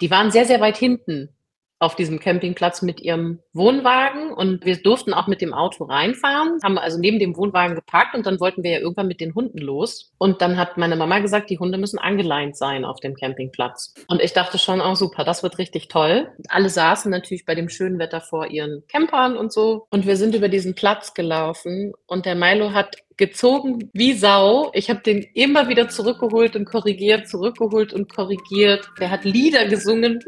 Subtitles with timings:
[0.00, 1.30] die waren sehr, sehr weit hinten
[1.80, 6.76] auf diesem Campingplatz mit ihrem Wohnwagen und wir durften auch mit dem Auto reinfahren, haben
[6.76, 10.12] also neben dem Wohnwagen geparkt und dann wollten wir ja irgendwann mit den Hunden los.
[10.18, 13.94] Und dann hat meine Mama gesagt, die Hunde müssen angeleint sein auf dem Campingplatz.
[14.08, 16.28] Und ich dachte schon, oh super, das wird richtig toll.
[16.48, 19.86] Alle saßen natürlich bei dem schönen Wetter vor ihren Campern und so.
[19.90, 24.70] Und wir sind über diesen Platz gelaufen und der Milo hat gezogen wie Sau.
[24.72, 28.88] Ich habe den immer wieder zurückgeholt und korrigiert, zurückgeholt und korrigiert.
[28.98, 30.20] Der hat Lieder gesungen.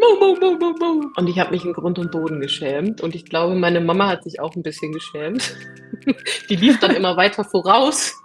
[1.17, 3.01] Und ich habe mich in Grund und Boden geschämt.
[3.01, 5.57] Und ich glaube, meine Mama hat sich auch ein bisschen geschämt.
[6.51, 8.21] Die lief dann immer weiter voraus.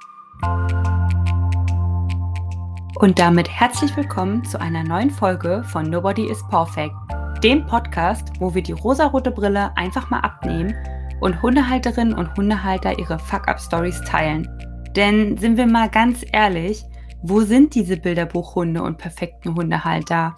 [2.96, 6.96] Und damit herzlich willkommen zu einer neuen Folge von Nobody is Perfect,
[7.44, 10.74] dem Podcast, wo wir die rosarote Brille einfach mal abnehmen
[11.20, 14.48] und Hundehalterinnen und Hundehalter ihre Fuck-Up-Stories teilen.
[14.96, 16.84] Denn sind wir mal ganz ehrlich,
[17.22, 20.36] wo sind diese Bilderbuchhunde und perfekten Hundehalter?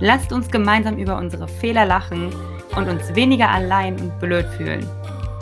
[0.00, 2.30] Lasst uns gemeinsam über unsere Fehler lachen
[2.76, 4.86] und uns weniger allein und blöd fühlen.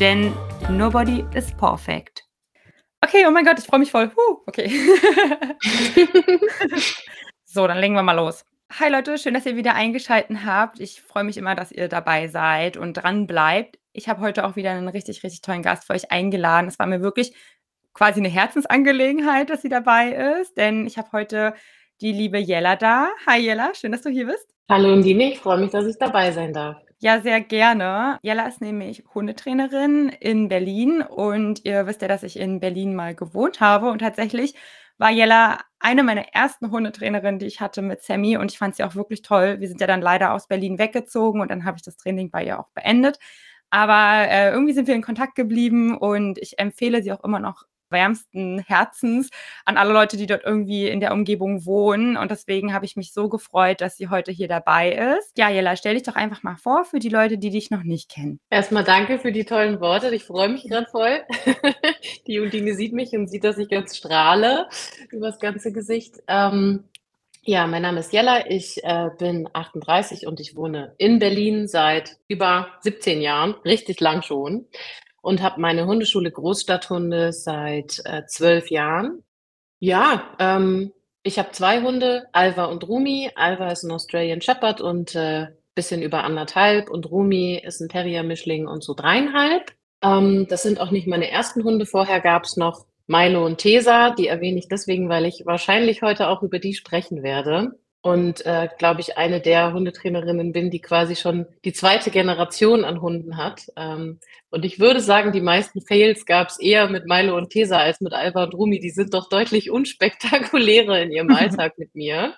[0.00, 0.32] Denn
[0.70, 2.24] nobody is perfect.
[3.02, 4.10] Okay, oh mein Gott, ich freue mich voll.
[4.14, 4.70] Huh, okay.
[7.44, 8.44] so, dann legen wir mal los.
[8.78, 10.78] Hi Leute, schön, dass ihr wieder eingeschaltet habt.
[10.78, 13.79] Ich freue mich immer, dass ihr dabei seid und dran bleibt.
[13.92, 16.68] Ich habe heute auch wieder einen richtig, richtig tollen Gast für euch eingeladen.
[16.68, 17.34] Es war mir wirklich
[17.92, 21.54] quasi eine Herzensangelegenheit, dass sie dabei ist, denn ich habe heute
[22.00, 23.08] die liebe Jella da.
[23.26, 24.46] Hi Jella, schön, dass du hier bist.
[24.70, 26.76] Hallo Undine, ich freue mich, dass ich dabei sein darf.
[27.00, 28.18] Ja, sehr gerne.
[28.22, 33.14] Jella ist nämlich Hundetrainerin in Berlin und ihr wisst ja, dass ich in Berlin mal
[33.14, 34.54] gewohnt habe und tatsächlich
[34.98, 38.84] war Jella eine meiner ersten Hundetrainerinnen, die ich hatte mit Sammy und ich fand sie
[38.84, 39.58] auch wirklich toll.
[39.58, 42.44] Wir sind ja dann leider aus Berlin weggezogen und dann habe ich das Training bei
[42.44, 43.18] ihr auch beendet.
[43.70, 47.64] Aber äh, irgendwie sind wir in Kontakt geblieben und ich empfehle sie auch immer noch
[47.90, 49.30] wärmsten Herzens
[49.64, 52.16] an alle Leute, die dort irgendwie in der Umgebung wohnen.
[52.16, 55.36] Und deswegen habe ich mich so gefreut, dass sie heute hier dabei ist.
[55.36, 58.10] Ja, Jella, stell dich doch einfach mal vor für die Leute, die dich noch nicht
[58.10, 58.40] kennen.
[58.50, 60.14] Erstmal danke für die tollen Worte.
[60.14, 61.20] Ich freue mich gerade voll.
[62.26, 64.68] die Undine sieht mich und sieht, dass ich ganz strahle
[65.10, 66.16] über das ganze Gesicht.
[66.28, 66.84] Ähm,
[67.42, 72.18] ja, mein Name ist Jella, ich äh, bin 38 und ich wohne in Berlin seit
[72.28, 74.66] über 17 Jahren, richtig lang schon,
[75.22, 79.22] und habe meine Hundeschule Großstadthunde seit äh, zwölf Jahren.
[79.78, 80.92] Ja, ähm,
[81.22, 83.30] ich habe zwei Hunde, Alva und Rumi.
[83.34, 88.66] Alva ist ein Australian Shepherd und äh, bisschen über anderthalb und Rumi ist ein Terrier-Mischling
[88.66, 89.72] und so dreieinhalb.
[90.02, 91.86] Ähm, das sind auch nicht meine ersten Hunde.
[91.86, 96.28] Vorher gab es noch Milo und Tesa, die erwähne ich deswegen, weil ich wahrscheinlich heute
[96.28, 97.72] auch über die sprechen werde.
[98.02, 103.00] Und äh, glaube ich, eine der Hundetrainerinnen bin, die quasi schon die zweite Generation an
[103.02, 103.66] Hunden hat.
[103.76, 107.78] Ähm, und ich würde sagen, die meisten Fails gab es eher mit Milo und Tesa
[107.78, 108.78] als mit Alba und Rumi.
[108.78, 112.36] Die sind doch deutlich unspektakulärer in ihrem Alltag mit mir.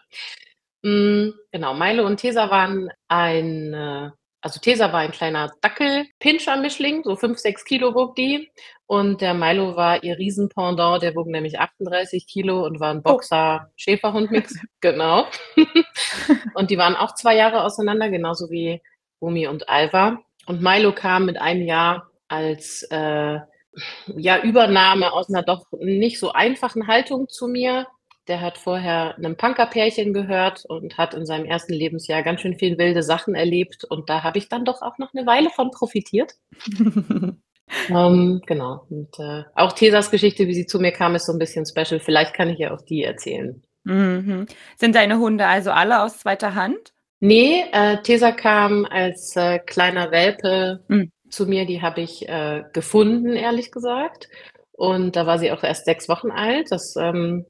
[0.80, 4.10] Mm, genau, Milo und Tesa waren ein
[4.42, 8.50] also Tesa war ein kleiner Dackel-Pinscher-Mischling, so 5, 6 Kilo wog die.
[8.86, 13.02] Und der Milo war ihr Riesenpendant, der wog nämlich 38 Kilo und war ein oh.
[13.02, 14.58] Boxer-Schäferhund-Mix.
[14.81, 15.26] genau.
[16.54, 18.82] und die waren auch zwei Jahre auseinander, genauso wie
[19.20, 20.19] Rumi und Alva.
[20.47, 23.38] Und Milo kam mit einem Jahr als äh,
[24.16, 27.86] ja, Übernahme aus einer doch nicht so einfachen Haltung zu mir
[28.28, 32.78] der hat vorher einem Punkerpärchen gehört und hat in seinem ersten Lebensjahr ganz schön viel
[32.78, 33.84] wilde Sachen erlebt.
[33.84, 36.34] Und da habe ich dann doch auch noch eine Weile von profitiert.
[37.88, 38.86] ähm, genau.
[38.88, 42.00] Und äh, auch Tesas Geschichte, wie sie zu mir kam, ist so ein bisschen special.
[42.00, 43.62] Vielleicht kann ich ja auch die erzählen.
[43.84, 44.46] Mhm.
[44.76, 46.92] Sind deine Hunde also alle aus zweiter Hand?
[47.18, 51.10] Nee, äh, Tesa kam als äh, kleiner Welpe mhm.
[51.28, 51.66] zu mir.
[51.66, 54.28] Die habe ich äh, gefunden, ehrlich gesagt.
[54.72, 56.70] Und da war sie auch erst sechs Wochen alt.
[56.70, 57.46] Das ähm,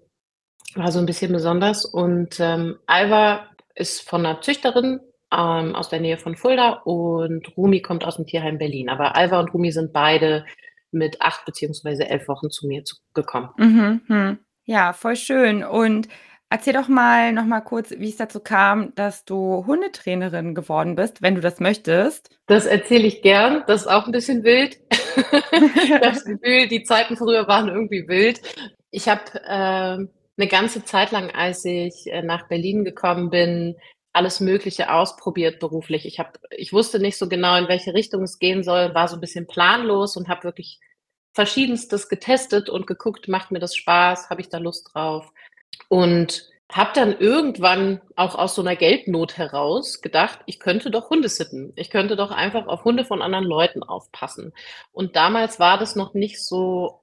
[0.75, 1.85] war so ein bisschen besonders.
[1.85, 5.01] Und ähm, Alva ist von einer Züchterin
[5.33, 8.89] ähm, aus der Nähe von Fulda und Rumi kommt aus dem Tierheim Berlin.
[8.89, 10.45] Aber Alva und Rumi sind beide
[10.91, 13.49] mit acht beziehungsweise elf Wochen zu mir zu, gekommen.
[13.57, 14.39] Mhm, hm.
[14.65, 15.65] Ja, voll schön.
[15.65, 16.09] Und
[16.51, 21.23] erzähl doch mal noch mal kurz, wie es dazu kam, dass du Hundetrainerin geworden bist,
[21.23, 22.39] wenn du das möchtest.
[22.47, 23.65] Das erzähle ich gern.
[23.67, 24.79] Das ist auch ein bisschen wild.
[26.03, 28.43] das Gefühl, die Zeiten früher waren irgendwie wild.
[28.91, 30.07] Ich habe äh,
[30.37, 33.77] eine ganze Zeit lang, als ich äh, nach Berlin gekommen bin,
[34.13, 36.07] alles Mögliche ausprobiert beruflich.
[36.07, 39.17] Ich habe, ich wusste nicht so genau, in welche Richtung es gehen soll, war so
[39.17, 40.81] ein bisschen planlos und habe wirklich
[41.35, 45.33] verschiedenstes getestet und geguckt, macht mir das Spaß, habe ich da Lust drauf
[45.89, 51.29] und habe dann irgendwann auch aus so einer Geldnot heraus gedacht, ich könnte doch Hunde
[51.29, 51.73] sitten.
[51.77, 54.53] Ich könnte doch einfach auf Hunde von anderen Leuten aufpassen.
[54.91, 57.02] Und damals war das noch nicht so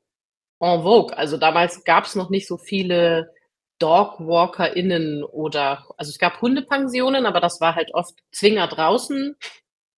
[0.59, 1.17] en vogue.
[1.17, 3.33] Also damals gab es noch nicht so viele
[3.79, 9.35] DogwalkerInnen oder also es gab Hundepensionen, aber das war halt oft Zwinger draußen,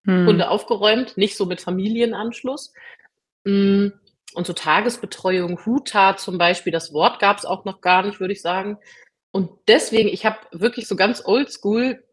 [0.04, 0.28] Mhm.
[0.28, 2.74] Hunde aufgeräumt, nicht so mit Familienanschluss.
[3.46, 3.94] Hm,
[4.34, 8.42] und so Tagesbetreuung, Huta zum Beispiel, das Wort gab's auch noch gar nicht, würde ich
[8.42, 8.78] sagen.
[9.32, 12.04] Und deswegen ich habe wirklich so ganz oldschool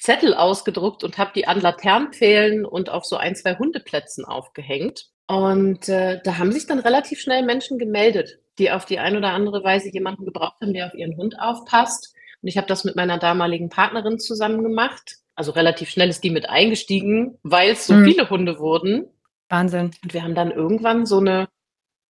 [0.00, 5.08] Zettel ausgedruckt und habe die an Laternenpfählen und auf so 1, 2 Hundeplätzen aufgehängt.
[5.28, 9.32] Und, äh, da haben sich dann relativ schnell Menschen gemeldet, die auf die eine oder
[9.32, 12.14] andere Weise jemanden gebraucht haben, der auf ihren Hund aufpasst.
[12.42, 15.16] Und ich habe das mit meiner damaligen Partnerin zusammen gemacht.
[15.34, 18.04] Also, relativ schnell ist die mit eingestiegen, weil's so Mhm.
[18.04, 19.06] viele Hunde wurden.
[19.50, 19.90] Wahnsinn.
[20.02, 21.48] Und wir haben dann irgendwann so 'ne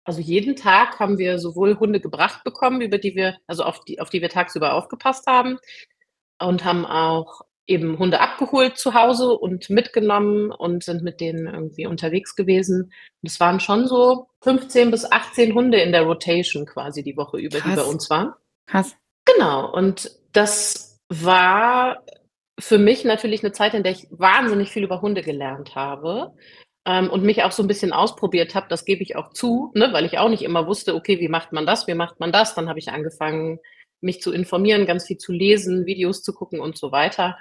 [0.05, 4.01] also, jeden Tag haben wir sowohl Hunde gebracht bekommen, über die wir also, auf die
[4.01, 5.59] auf die wir tagsüber aufgepasst haben
[6.41, 11.87] und haben auch eben Hunde abgeholt zu Hause und mitgenommen und sind mit denen irgendwie
[11.87, 12.83] unterwegs gewesen.
[13.21, 17.37] Und es waren schon so 15 bis 18 Hunde in der Rotation quasi die Woche
[17.39, 17.87] über, die bei Krass.
[17.89, 18.33] uns waren.
[18.67, 18.95] Krass.
[19.25, 22.03] Genau, und das war
[22.59, 26.33] für mich natürlich 'ne Zeit, in der ich wahnsinnig viel über Hunde gelernt habe,
[26.85, 29.89] ähm, und mich auch so 'n bisschen ausprobiert habe, das gebe ich auch zu, ne,
[29.93, 31.87] weil ich auch nicht immer wusste: „Okay, wie macht man das?
[31.87, 33.59] Wie macht man das?“ Dann habe ich angefangen,
[34.01, 37.37] mich zu informieren, ganz viel zu lesen, Videos zu gucken und so weiter.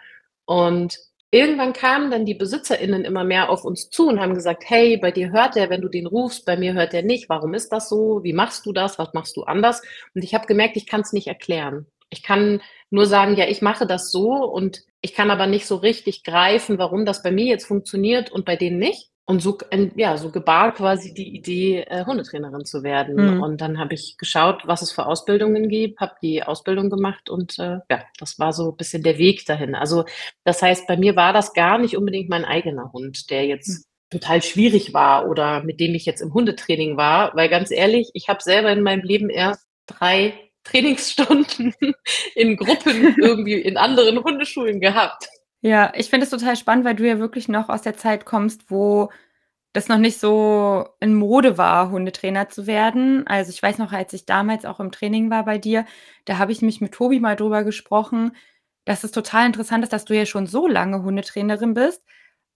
[0.49, 0.99] Und
[1.31, 5.11] irgendwann kamen dann die BesitzerInnen immer mehr auf uns zu und haben gesagt: „Hey, bei
[5.11, 7.29] dir hört der, wenn du den rufst, bei mir hört der nicht.
[7.29, 8.21] Warum ist das so?
[8.23, 8.99] Wie machst du das?
[8.99, 9.83] Was machst du anders?“
[10.15, 11.87] Und ich habe gemerkt, ich kann's nicht erklären.
[12.11, 12.61] Ich kann
[12.91, 16.79] nur sagen: „Ja, ich mache das so“, und ich kann aber nicht so richtig greifen,
[16.79, 19.09] warum das bei mir jetzt funktioniert und bei denen nicht.
[19.25, 23.37] Und so en ja, so gebar quasi die Idee, äh, Hundetrainerin zu werden.
[23.37, 23.43] Mhm.
[23.43, 27.59] Und dann habe ich geschaut, was es für Ausbildungen gibt, habe die Ausbildung gemacht und,
[27.59, 29.77] äh, ja, das war so bisschen der Weg dahin.
[29.77, 30.05] Also,
[30.45, 34.43] das heißt, bei mir war das gar nicht unbedingt mein eigener Hund, der jetzt total
[34.43, 38.43] schwierig war oder mit dem ich jetzt im Hundetraining war, weil ganz ehrlich, ich habe
[38.43, 40.35] selber in meinem Leben erst 3
[40.65, 41.75] Trainingsstunden
[42.37, 45.29] in Gruppen irgendwie in anderen Hundeschulen gehabt.
[45.65, 48.69] Ja, ich finde es total spannend, weil du ja wirklich noch aus der Zeit kommst,
[48.69, 49.11] wo
[49.73, 53.27] das noch nicht so in Mode war, Hundetrainer zu werden.
[53.29, 55.87] Also, ich weiß noch, als ich damals auch im Training war bei dir,
[56.27, 58.37] da habe ich mich mit Tobi mal drüber gesprochen,
[58.87, 62.03] dass es total interessant ist, dass du ja schon so lange Hundetrainerin bist,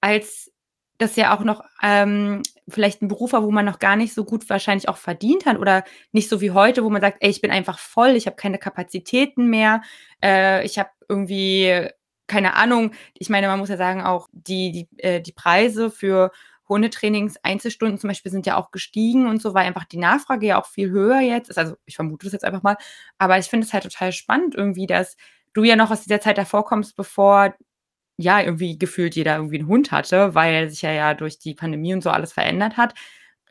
[0.00, 0.52] als
[0.98, 4.24] das ja auch noch, ähm, vielleicht 'n Beruf war, wo man noch gar nicht so
[4.24, 7.40] gut wahrscheinlich auch verdient hat oder nicht so wie heute, wo man sagt: „Ey, ich
[7.42, 9.82] bin einfach voll, ich habe keine Kapazitäten mehr.
[10.22, 11.88] Äh, ich habe irgendwie
[12.28, 16.30] keine Ahnung.“ Ich meine, man muss ja sagen auch, die die äh, die Preise für
[16.68, 20.60] Hundetrainings, Einzelstunden zum Beispiel sind ja auch gestiegen und so, weil einfach die Nachfrage ja
[20.60, 21.58] auch viel höher jetzt ist.
[21.58, 22.76] Also, ich vermute das jetzt einfach mal.
[23.18, 25.16] Aber ich finde es halt total spannend irgendwie, dass
[25.54, 27.54] du ja noch aus dieser Zeit davor kommst, bevor,
[28.18, 31.94] ja, irgendwie gefühlt jeder irgendwie 'n Hund hatte, weil sich ja ja durch die Pandemie
[31.94, 32.94] und so alles verändert hat.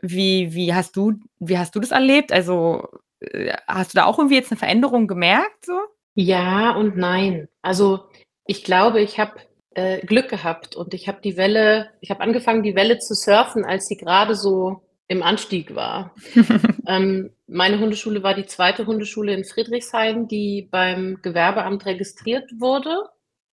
[0.01, 2.31] Wie wie hast du wie hast du das erlebt?
[2.33, 2.89] Also,
[3.21, 5.79] äh, hast du da auch irgendwie jetzt 'ne Veränderung gemerkt so?
[6.17, 7.49] Ja und nein.
[7.61, 8.05] Also,
[8.45, 9.33] ich glaube, ich habe,
[9.75, 13.65] äh, Glück gehabt und ich habe die Welle ich habe angefangen, die Welle zu surfen,
[13.65, 16.13] als sie grade so im Anstieg war.
[16.87, 18.85] Ähm, meine Hundeschule war die 2.
[18.85, 22.95] Hundeschule in Friedrichshain, die beim Gewerbeamt registriert wurde.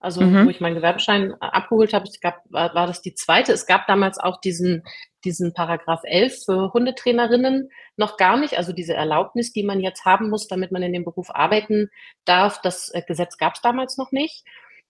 [0.01, 0.51] Also, wo Mhm.
[0.51, 2.07] ich meinen Gewerbeschein abgeholt habe.
[2.09, 3.43] Es gab war war das die 2.
[3.53, 4.83] Es gab damals auch diesen
[5.25, 10.29] diesen Paragraph 11 für Hundetrainerinnen noch gar nicht, also diese Erlaubnis, die man jetzt haben
[10.29, 11.89] muss, damit man in dem Beruf arbeiten
[12.27, 12.61] darf.
[12.63, 14.45] Das, äh, Gesetz gab's damals noch nicht.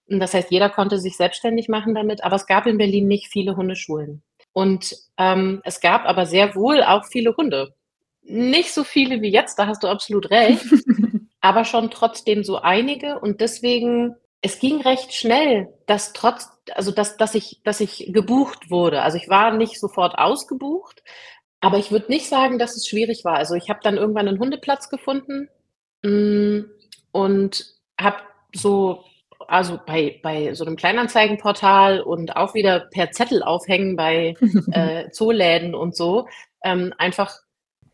[0.08, 3.56] Das heißt, jeder konnte sich selbstständig machen damit, aber es gab in Berlin nicht viele
[3.56, 4.22] Hundeschulen.
[4.52, 7.74] Und, ähm, es gab aber sehr wohl auch viele Hunde.
[8.22, 10.62] Nicht so viele wie jetzt, da hast du absolut recht,
[11.40, 17.16] aber schon trotzdem so einige und deswegen es ging recht schnell, dass trotz also, dass
[17.16, 19.02] dass ich dass ich gebucht wurde.
[19.02, 21.02] Also, ich war nicht sofort ausgebucht,
[21.60, 23.36] aber ich würde nicht sagen, dass es schwierig war.
[23.36, 25.48] Also, ich habe dann irgendwann 'nen Hundeplatz gefunden,
[26.04, 26.70] hm,
[27.12, 27.66] und
[28.00, 28.18] habe
[28.54, 29.04] so
[29.48, 34.38] also, bei bei so 'nem Kleinanzeigenportal und auch wieder per Zettel aufhängen bei,
[34.70, 36.26] äh, Zooläden und so,
[36.64, 37.34] ähm, einfach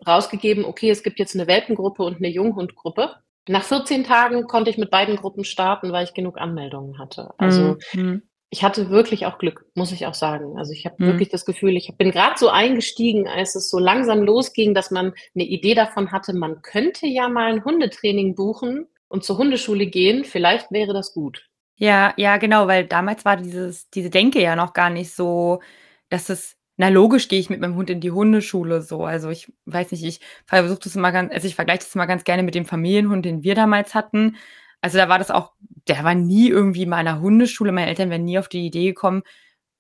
[0.06, 3.16] rausgegeben: „Okay, es gibt jetzt 'ne Welpengruppe und 'ne Junghundgruppe.“
[3.48, 7.30] Nach 14 Tagen konnte ich mit beiden Gruppen starten, weil ich genug Anmeldungen hatte.
[7.38, 8.22] Also, Mhm, mhm.
[8.50, 10.58] ich hatte wirklich auch Glück, muss ich auch sagen.
[10.58, 11.06] Also, ich habe Mhm.
[11.08, 15.14] wirklich das Gefühl, ich bin grad so eingestiegen, als es so langsam losging, dass man
[15.34, 20.24] 'ne Idee davon hatte, man könnte ja mal 'n Hundetraining buchen und zur Hundeschule gehen.
[20.24, 21.48] Vielleicht wäre das gut.
[21.76, 25.60] Ja, ja, genau, weil damals war dieses diese Denke ja noch gar nicht so,
[26.08, 29.04] dass es na logisch gehe ich mit meinem Hund in die Hundeschule so.
[29.04, 32.24] Also, ich weiß nicht, ich versuche das immer gan also, ich vergleiche das immer ganz
[32.24, 34.36] gerne mit dem Familienhund, den wir damals hatten.
[34.80, 35.52] Also, da war das auch
[35.88, 37.72] der war nie irgendwie in meiner Hundeschule.
[37.72, 39.22] Meine Eltern wären nie auf die Idee gekommen,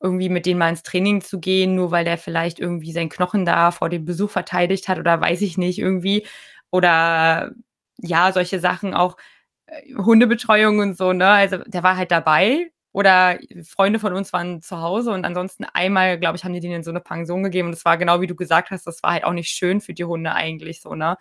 [0.00, 3.44] irgendwie mit dem mal ins Training zu gehen, nur weil der vielleicht irgendwie seinen Knochen
[3.46, 6.26] da vor dem Besuch verteidigt hat oder weiß ich nicht irgendwie.
[6.70, 7.52] Oder
[7.98, 9.16] ja, solche Sachen auch
[9.66, 11.28] äh, Hundebetreuung und so, ne?
[11.28, 16.18] Also der war halt dabei oder Freunde von uns waren zu Hause und ansonsten einmal,
[16.18, 18.34] glaube ich, haben die denen so eine Pension gegeben und das war genau wie du
[18.36, 21.16] gesagt hast, das war halt auch nicht schön für die Hunde eigentlich so, ne?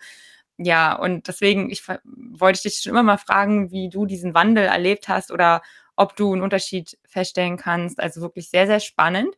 [0.58, 5.08] Ja, und deswegen ich wollte dich schon immer mal fragen, wie du diesen Wandel erlebt
[5.08, 5.62] hast oder
[5.96, 8.00] ob du einen Unterschied feststellen kannst.
[8.00, 9.34] Also wirklich sehr, sehr spannend.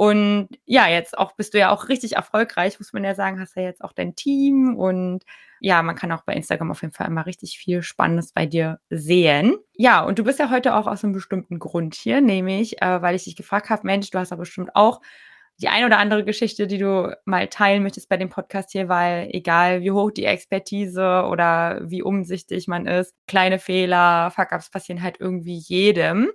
[0.00, 3.54] Und ja, jetzt auch bist du ja auch richtig erfolgreich, muss man ja sagen, hast
[3.54, 5.24] ja jetzt auch dein Team und
[5.60, 8.80] ja, man kann auch bei Instagram auf jeden Fall immer richtig viel Spannendes bei dir
[8.88, 9.58] sehen.
[9.76, 13.14] Ja, und du bist ja heute auch aus einem bestimmten Grund hier, nämlich äh, weil
[13.14, 15.02] ich dich gefragt habe, Mensch, du hast aber bestimmt auch
[15.58, 19.28] die ein oder andere Geschichte, die du mal teilen möchtest bei dem Podcast hier, weil
[19.32, 25.20] egal wie hoch die Expertise oder wie umsichtig man ist, kleine Fehler, Fuck-ups passieren halt
[25.20, 26.30] irgendwie jedem.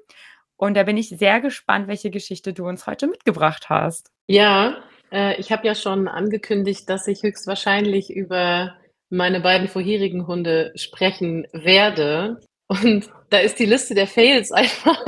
[0.57, 4.11] Und da bin ich sehr gespannt, welche Geschichte du uns heute mitgebracht hast.
[4.27, 4.77] Ja,
[5.11, 8.75] äh, ich habe ja schon angekündigt, dass ich höchstwahrscheinlich über
[9.09, 12.39] meine beiden vorherigen Hunde sprechen werde.
[12.67, 15.05] Und da ist die Liste der Fails einfach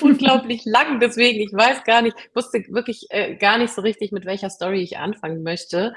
[0.00, 1.00] unglaublich lang.
[1.00, 4.82] Deswegen, ich weiß gar nicht, wusste wirklich äh, gar nicht so richtig, mit welcher Story
[4.82, 5.94] ich anfangen möchte.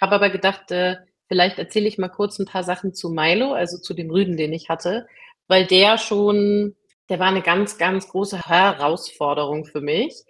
[0.00, 0.96] Habe aber gedacht, äh,
[1.28, 4.52] vielleicht erzähle ich mal kurz ein paar Sachen zu Milo, also zu dem Rüden, den
[4.52, 5.06] ich hatte,
[5.46, 6.74] weil der schon
[7.10, 10.24] der war eine ganz, ganz große Herausforderung für mich.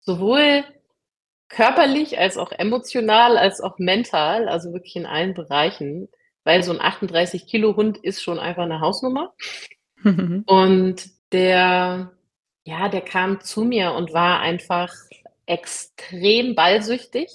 [0.00, 0.64] Sowohl
[1.48, 6.08] körperlich als auch emotional als auch mental, also wirklich in allen Bereichen,
[6.44, 9.34] weil so ein 38 Kilo Hund ist schon einfach eine Hausnummer.
[10.46, 12.12] und der,
[12.64, 14.92] ja, der kam zu mir und war einfach
[15.44, 17.28] extrem ballsüchtig,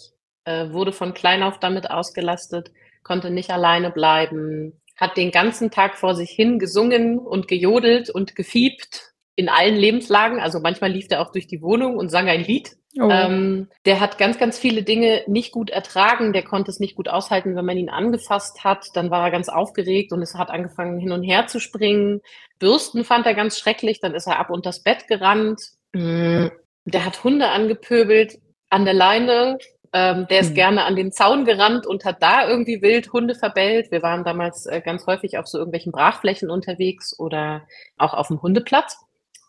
[0.45, 2.71] äh, wurde von klein auf damit ausgelastet,
[3.03, 8.35] konnte nicht alleine bleiben, hat den ganzen Tag vor sich hin gesungen und gejodelt und
[8.35, 10.39] gefiebt in allen Lebenslagen.
[10.39, 12.75] Also manchmal lief er auch durch die Wohnung und sang ein Lied.
[12.99, 13.09] Oh.
[13.09, 16.33] Ähm, der hat ganz, ganz viele Dinge nicht gut ertragen.
[16.33, 18.87] Der konnte es nicht gut aushalten, wenn man ihn angefasst hat.
[18.95, 22.21] Dann war er ganz aufgeregt und es hat angefangen, hin und her zu springen.
[22.57, 23.99] Bürsten fand er ganz schrecklich.
[23.99, 25.61] Dann ist er ab unter das Bett gerannt.
[25.93, 26.47] Mm,
[26.85, 28.39] der hat Hunde angepöbelt
[28.69, 29.59] an der Leine.
[29.93, 30.55] Ähm, der ist mhm.
[30.55, 33.91] gerne an den Zaun gerannt und hat da irgendwie wild Hunde verbellt.
[33.91, 37.67] Wir waren damals äh, ganz häufig auf so irgendwelchen Brachflächen unterwegs oder
[37.97, 38.97] auch auf dem Hundeplatz.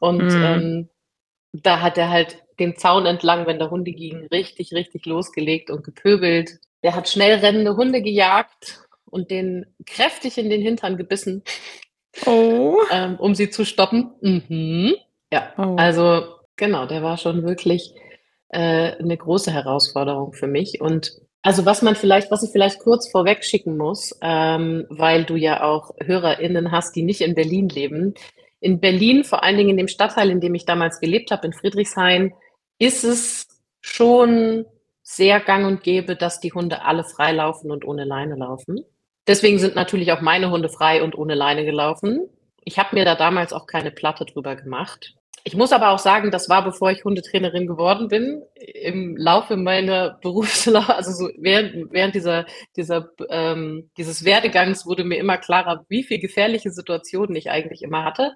[0.01, 0.43] Und mhm.
[0.43, 0.89] ähm,
[1.53, 5.85] da hat er halt den Zaun entlang, wenn da Hunde gingen, richtig, richtig losgelegt und
[5.85, 6.59] gepöbelt.
[6.83, 11.43] Der hat schnell rennende Hunde gejagt und den kräftig in den Hintern gebissen,
[12.27, 12.77] oh.
[12.91, 14.13] ähm, um sie zu stoppen.
[14.21, 14.95] Mhm.
[15.33, 15.77] Ja, oh.
[15.77, 16.25] also
[16.57, 17.95] genau, der war schon wirklich
[18.49, 20.81] äh, eine große Herausforderung für mich.
[20.81, 21.13] Und
[21.43, 25.63] also was man vielleicht, was ich vielleicht kurz vorweg schicken muss, ähm, weil du ja
[25.63, 28.15] auch HörerInnen hast, die nicht in Berlin leben.
[28.61, 31.53] In Berlin, vor allen Dingen in dem Stadtteil, in dem ich damals gelebt habe, in
[31.53, 32.35] Friedrichshain,
[32.79, 33.47] ist es
[33.81, 34.67] schon
[35.03, 38.85] sehr gang und gäbe, dass die Hunde alle frei laufen und ohne Leine laufen.
[39.27, 42.29] Deswegen sind natürlich auch meine Hunde frei und ohne Leine gelaufen.
[42.65, 45.15] Ich habe mir da damals auch keine Platte drüber gemacht.
[45.45, 48.43] Ich muss aber auch sagen, das war bevor ich Hundetrainerin geworden bin.
[48.55, 55.19] Im Laufe meiner Berufslauf, also so während, während dieser, dieser, ähm, dieses Werdegangs wurde mir
[55.19, 58.35] immer klarer, wie viel gefährliche Situationen ich eigentlich immer hatte.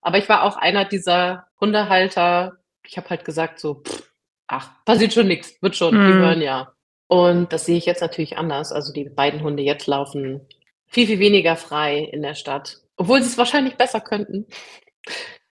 [0.00, 2.58] Aber ich war auch einer dieser Hundehalter.
[2.86, 4.10] Ich habe halt gesagt so, pff,
[4.46, 6.06] ach, passiert schon nichts, wird schon, mhm.
[6.06, 6.72] die hören ja.
[7.06, 8.72] Und das sehe ich jetzt natürlich anders.
[8.72, 10.46] Also die beiden Hunde jetzt laufen
[10.86, 14.46] viel, viel weniger frei in der Stadt, obwohl sie es wahrscheinlich besser könnten.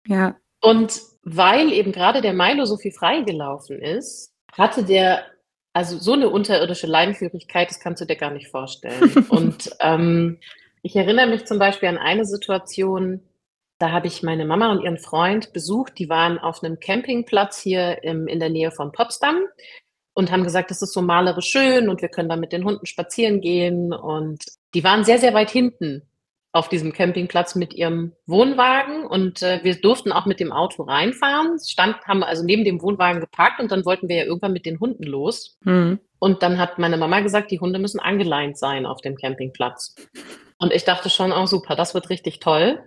[0.07, 5.25] Ja, und weil eben gerade der Milo so viel freigelaufen ist, hatte der
[5.75, 9.27] also so eine unterirdische Leinführigkeit, das kannst du dir gar nicht vorstellen.
[9.31, 10.39] und ähm,
[10.83, 13.23] ich erinnere mich zum Beispiel an eine Situation,
[13.79, 15.99] da habe ich meine Mama und ihren Freund besucht.
[15.99, 19.41] Die waren auf einem Campingplatz hier im, in der Nähe von Potsdam
[20.15, 22.87] und haben gesagt, das ist so malerisch schön und wir können da mit den Hunden
[22.87, 23.93] spazieren gehen.
[23.93, 26.03] Und die waren sehr, sehr weit hinten
[26.53, 31.59] auf diesem Campingplatz mit ihrem Wohnwagen und äh, wir durften auch mit dem Auto reinfahren.
[31.59, 34.79] Stand, haben also neben dem Wohnwagen geparkt und dann wollten wir ja irgendwann mit den
[34.79, 35.57] Hunden los.
[35.65, 35.99] Mhm.
[36.19, 39.95] Und dann hat meine Mama gesagt, die Hunde müssen angeleint sein auf dem Campingplatz.
[40.59, 42.85] Und ich dachte schon, oh super, das wird richtig toll.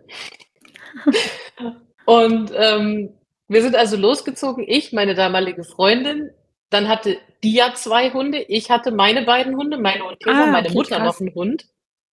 [2.05, 3.09] und ähm,
[3.47, 6.29] wir sind also losgezogen, ich, meine damalige Freundin,
[6.69, 10.47] dann hatte die ja zwei Hunde, ich hatte meine beiden Hunde, meine und Tessa, ah,
[10.47, 11.05] meine Mutter krass.
[11.05, 11.65] noch einen Hund.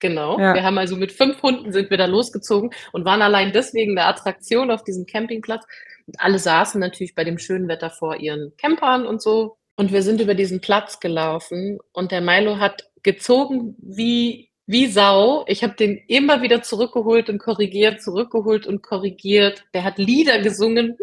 [0.02, 0.38] Genau.
[0.40, 0.56] Ja.
[0.56, 4.08] Wir haben also mit fünf Hunden sind wir da losgezogen und waren allein deswegen eine
[4.08, 5.64] Attraktion auf diesem Campingplatz.
[6.08, 9.58] Und alle saßen natürlich bei dem schönen Wetter vor ihren Campern und so.
[9.78, 15.46] Und wir sind über diesen Platz gelaufen und der Milo hat gezogen wie, wie Sau.
[15.48, 19.66] Ich habe den immer wieder zurückgeholt und korrigiert, zurückgeholt und korrigiert.
[19.76, 20.98] Der hat Lieder gesungen.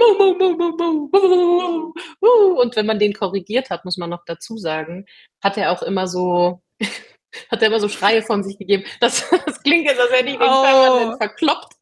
[2.10, 5.06] Und wenn man den korrigiert hat, muss man noch dazu sagen,
[5.40, 6.62] hat er auch immer so
[7.50, 8.84] hat er immer so Schreie von sich gegeben.
[9.00, 11.16] Das, das klingt jetzt, als hätte ich den oh.
[11.16, 11.74] verkloppt.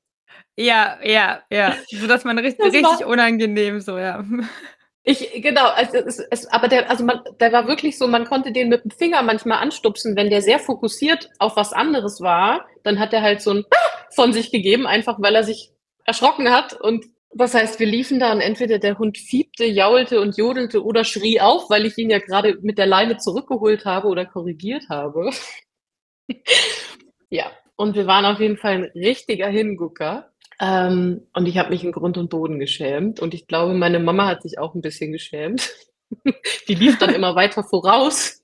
[0.56, 1.76] Ja, ja, ja.
[1.90, 4.24] Sodass man richt Das richtig unangenehm so, ja.
[5.08, 8.50] Ich genau, also es es aber der also man der war wirklich so, man konnte
[8.50, 12.98] den mit dem Finger manchmal anstupsen, wenn der sehr fokussiert auf was anderes war, dann
[12.98, 13.64] hat er halt so 'n
[14.14, 15.70] von sich gegeben, einfach weil er sich
[16.04, 17.04] erschrocken hat und
[17.34, 21.40] das heißt, wir liefen da und entweder der Hund fiepte, jaulte und jodelte oder schrie
[21.40, 25.30] auf, weil ich ihn ja grade mit der Leine zurückgeholt habe oder korrigiert habe.
[27.30, 30.30] Ja, und wir waren auf jeden Fall 'n richtiger Hingucker.
[30.60, 34.26] Ähm, und ich habe mich in Grund und Boden geschämt und ich glaube, meine Mama
[34.28, 35.70] hat sich auch 'n bisschen geschämt.
[36.68, 38.42] Die lief dann immer weiter voraus,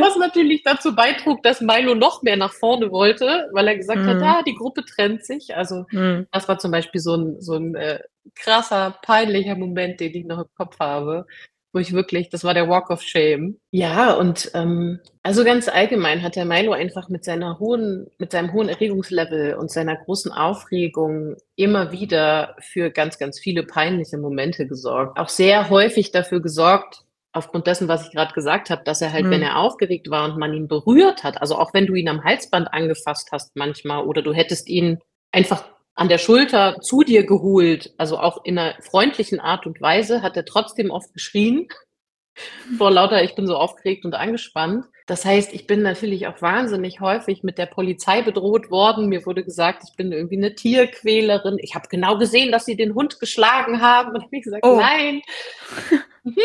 [0.00, 4.18] was natürlich dazu beitrug, dass Milo noch mehr nach vorne wollte, weil er gesagt hat:
[4.18, 4.22] Mhm.
[4.22, 6.26] „Ah, die Gruppe trennt sich.“ Also, Mhm.
[6.32, 8.00] das war zum Beispiel so 'n so 'n, äh,
[8.34, 11.26] krasser, peinlicher Moment, den ich noch im Kopf habe,
[11.72, 13.58] wo ich wirklich das war der Walk of Shame.
[13.72, 18.52] Ja, und, ähm, also, ganz allgemein hat der Milo einfach mit seiner hohen mit seinem
[18.52, 25.18] hohen Erregungslevel und seiner großen Aufregung immer wieder für ganz, ganz viele peinliche Momente gesorgt.
[25.18, 27.02] Auch sehr häufig dafür gesorgt,
[27.32, 29.46] aufgrund dessen, was ich grad gesagt habe, dass er halt, wenn Mhm.
[29.46, 32.72] er aufgeregt war und man ihn berührt hat also, auch wenn du ihn am Halsband
[32.72, 35.00] angefasst hast manchmal oder du hättest ihn
[35.32, 35.64] einfach
[35.96, 40.36] an der Schulter zu dir geholt, also, auch in 'ner freundlichen Art und Weise, hat
[40.36, 41.68] er trotzdem oft geschrien
[42.78, 47.00] vor lauter: „Ich bin so aufgeregt und angespannt.“ Das heißt, ich bin natürlich auch wahnsinnig
[47.00, 49.08] häufig mit der Polizei bedroht worden.
[49.08, 51.58] Mir wurde gesagt, ich bin irgendwie 'ne Tierquälerin.
[51.60, 54.76] Ich habe genau gesehen, dass sie den Hund geschlagen haben und habe ich gesagt: Oh.
[54.78, 55.22] „Nein.“
[56.24, 56.36] Mhm.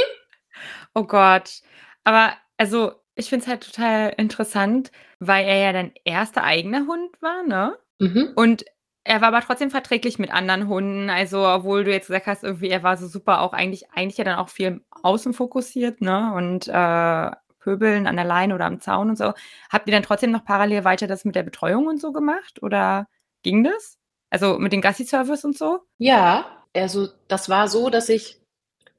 [0.95, 1.61] Oh Gott.
[2.05, 6.43] Aber also, ich finde es halt total interessant, weil er ja dein 1.
[6.43, 7.77] eigener Hund war, ne?
[7.99, 8.31] Mhm.
[8.35, 8.65] Und
[9.09, 11.09] er war aber trotzdem verträglich mit anderen Hunden.
[11.09, 14.23] Also, obwohl du jetzt gesagt hast, irgendwie, er war so super auch eigentlich eigentlich ja
[14.23, 19.09] dann auch viel außen fokussiert, ne, und, äh, Pöbeln an der Leine oder am Zaun
[19.09, 19.33] und so.
[19.69, 23.07] Habt ihr dann trotzdem noch parallel weiter das mit der Betreuung und so gemacht oder
[23.43, 23.97] ging das?
[24.29, 25.79] Also, mit dem Gassi-Service und so?
[25.97, 28.37] Ja, also, das war so, dass ich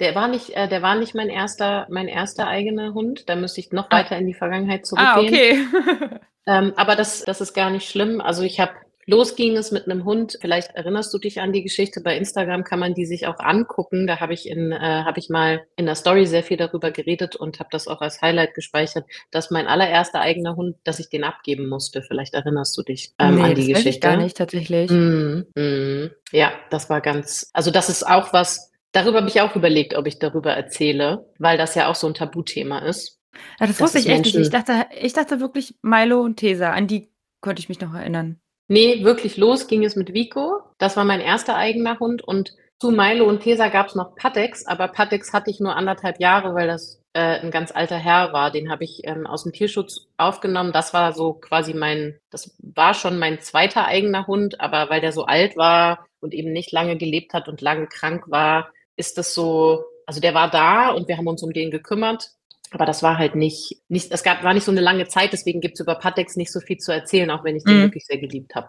[0.01, 1.87] der war nicht äh, der war nicht mein 1.
[1.91, 2.47] mein 1.
[2.47, 3.29] eigener Hund.
[3.29, 3.99] Da müsste ich noch Ah.
[3.99, 5.69] weiter in die Vergangenheit Ah, zurückgehen.
[5.75, 6.21] okay.
[6.47, 8.21] Ähm, aber das das ist gar nicht schlimm.
[8.23, 8.73] Also, ich habe
[9.07, 12.65] los ging es mit 'nem Hund vielleicht erinnerst du dich an die Geschichte, bei Instagram
[12.65, 14.07] kann man die sich auch angucken.
[14.07, 17.37] Da habe ich in äh, habe ich mal in 'ner Story sehr viel darüber geredet
[17.37, 21.25] und habe das auch als Highlight gespeichert, dass mein allererster eigener Hund dass ich den
[21.25, 22.03] abgeben musste.
[22.03, 24.17] Vielleicht erinnerst du dich, ähm, Ne, an die das weiß ich gar Geschichte.
[24.17, 24.91] nicht tatsächlich.
[24.91, 26.11] Mhm, mhm.
[26.33, 30.07] Ja, das war ganz also, das ist auch was darüber habe ich auch überlegt, ob
[30.07, 33.19] ich darüber erzähle, weil das ja auch so 'n Tabuthema ist,
[33.61, 34.37] Ah, das wusste ich echt nicht.
[34.39, 37.11] Ich dachte ich dachte wirklich Milo und Tesa, an die
[37.41, 38.41] konnte ich mich noch erinnern.
[38.73, 40.61] Ne, wirklich los ging es mit Vico.
[40.79, 41.57] Das war mein 1.
[41.57, 45.75] eigener Hund und zu Milo und Tesa gab's noch Pattex, aber Pattex hatte ich nur
[45.75, 48.53] 1 1/2 Jahre, weil das, äh, 'n ganz alter Herr war.
[48.53, 50.71] Den habe ich, ähm, aus'm Tierschutz aufgenommen.
[50.71, 53.87] Das war so quasi mein das war schon mein 2.
[53.87, 57.61] eigener Hund, aber weil der so alt war und eben nicht lange gelebt hat und
[57.63, 61.53] lange krank war, ist das so also, der war da und wir haben uns um
[61.53, 62.31] den gekümmert,
[62.73, 65.61] aber das war halt nicht nicht es gab war nicht so 'ne lange Zeit, deswegen
[65.61, 67.83] gibt's über Pattex nicht so viel zu erzählen, auch wenn ich den Mhm.
[67.83, 68.69] wirklich sehr geliebt habe.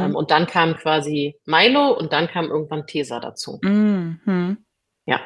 [0.00, 0.16] Ähm, Mhm.
[0.16, 3.60] und dann kam quasi Milo und dann kam irgendwann Tesa dazu.
[3.62, 4.64] Mhm.
[5.06, 5.20] Ja.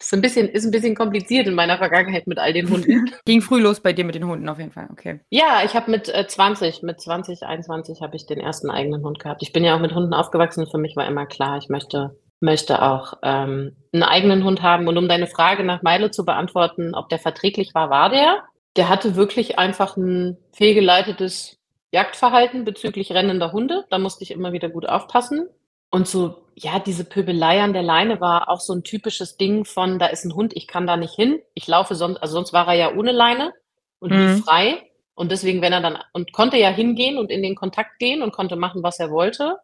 [0.00, 3.04] Ist 'n bisschen ist 'n bisschen kompliziert in meiner Vergangenheit mit all den Hunden.
[3.26, 5.20] Ging früh los bei dir mit den Hunden auf jeden Fall, okay.
[5.32, 8.70] Ja, ich habe mit, äh, 20 mit 20, 21 habe ich den 1.
[8.70, 9.42] eigenen Hund gehabt.
[9.42, 10.68] Ich bin ja auch mit Hunden aufgewachsen.
[10.70, 14.88] Für mich war immer klar, ich möchte möchte auch, ähm, 'n eigenen Hund haben.
[14.88, 18.42] Und um deine Frage nach Milo zu beantworten, ob der verträglich war, war der.
[18.76, 21.58] Der hatte wirklich einfach 'n fehlgeleitetes
[21.92, 23.84] Jagdverhalten bezüglich rennender Hunde.
[23.90, 25.48] Da musste ich immer wieder gut aufpassen.
[25.90, 29.98] Und so ja, diese Pöbelei an der Leine war auch so 'n typisches Ding von:
[29.98, 31.40] „Da ist 'n Hund, ich kann da nicht hin.
[31.54, 33.52] Ich laufe sonst“ also, sonst war er ja ohne Leine
[34.00, 34.42] und Mhm.
[34.44, 34.82] frei.
[35.14, 38.32] Und deswegen, wenn er dann und konnte ja hingehen und in den Kontakt gehen und
[38.32, 39.56] konnte machen, was er wollte,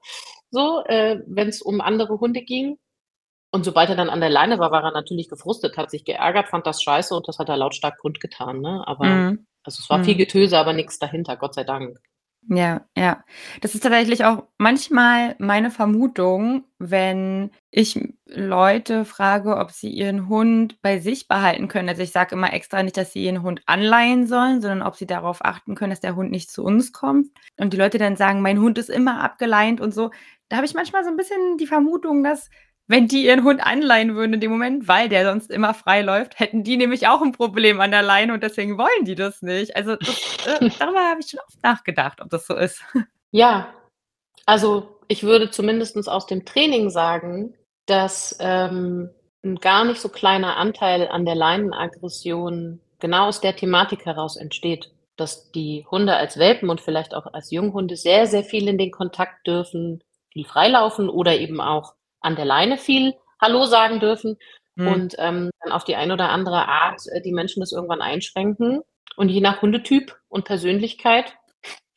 [0.50, 2.78] so, äh, wenn's um andere Hunde ging.
[3.54, 6.48] Und sobald er dann an der Leine war, war er natürlich gefrustet, hat sich geärgert,
[6.48, 8.82] fand das scheiße und das hat er lautstark kundgetan, ne?
[8.86, 9.46] Aber Mhm.
[9.62, 10.18] also, es war viel Mhm.
[10.18, 11.98] Getöse, aber nix dahinter, Gott sei Dank.
[12.48, 13.24] Ja, ja.
[13.60, 20.80] Das ist tatsächlich auch manchmal meine Vermutung, wenn ich Leute frage, ob sie ihren Hund
[20.82, 21.88] bei sich behalten können.
[21.88, 25.06] Also, ich sage immer extra nicht, dass sie ihren Hund anleihen sollen, sondern ob sie
[25.06, 27.28] darauf achten können, dass der Hund nicht zu uns kommt.
[27.58, 30.10] Und die Leute dann sagen: „Mein Hund ist immer abgeleint“ und so.
[30.48, 32.50] Da habe ich manchmal so 'n bisschen die Vermutung, dass,
[32.92, 36.38] wenn die ihren Hund anleihen würden in dem Moment, weil der sonst immer frei läuft,
[36.40, 39.76] hätten die nämlich auch 'n Problem an der Leine und deswegen wollen die das nicht.
[39.76, 42.82] Also, das äh, darüber habe ich schon oft nachgedacht, ob das so ist.
[43.34, 43.72] Ja,
[44.46, 47.54] also, ich würde zumindestens aus dem Training sagen,
[47.86, 49.10] dass, ähm,
[49.44, 54.92] 'n gar nicht so kleiner Anteil an der Leinenaggression genau aus der Thematik heraus entsteht,
[55.16, 58.90] dass die Hunde als Welpen und vielleicht auch als Junghunde sehr, sehr viel in den
[58.92, 60.02] Kontakt dürfen,
[60.32, 64.36] viel freilaufen oder eben auch an der Leine viel Hallo sagen dürfen
[64.76, 64.88] Mhm.
[64.88, 68.80] und, ähm, dann auf die eine oder andere Art, äh, die Menschen das irgendwann einschränken.
[69.16, 71.34] Und je nach Hundetyp und Persönlichkeit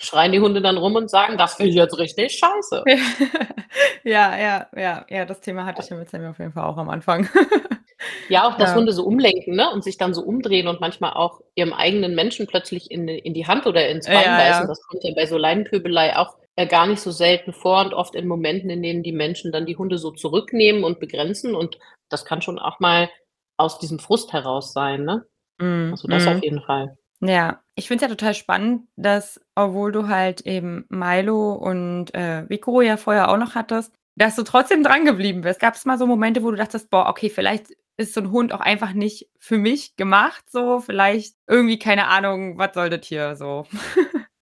[0.02, 2.84] schreien die Hunde dann rum und sagen: „Das finde ich jetzt richtig scheiße.“
[4.04, 6.78] Ja, ja, ja, ja, das Thema hatte ich ja mit Sammy auf jeden Fall auch
[6.78, 7.28] am Anfang.
[8.30, 8.76] Ja, auch, dass Ja.
[8.78, 12.48] Hunde so umlenken, ne, und sich dann so umdrehen und manchmal auch ihrem eigenen Menschen
[12.48, 14.64] plötzlich in in die Hand oder ins Bein Ja, beißen.
[14.64, 14.68] ja.
[14.68, 18.16] Das kommt ja bei so Leinenpöbelei auch, äh, gar nicht so selten vor und oft
[18.16, 21.78] in Momenten, in denen die Menschen dann die Hunde so zurücknehmen und begrenzen und
[22.10, 23.10] das kann schon auch mal
[23.58, 25.26] aus diesem Frust heraus sein, ne?
[25.60, 26.44] Mhm, Also, das auf mhm.
[26.44, 26.98] jeden Fall.
[27.22, 32.48] Ja, ich finde es ja total spannend, dass, obwohl du halt eben Milo und, äh,
[32.50, 35.60] Vico ja vorher auch noch hattest, dass du trotzdem drangeblieben bist.
[35.60, 38.60] Gab's mal so Momente, wo du dachtest: „Boah, okay, vielleicht ist so 'n Hund auch
[38.62, 43.66] einfach nicht für mich gemacht so, vielleicht irgendwie, keine Ahnung, was soll das hier so?“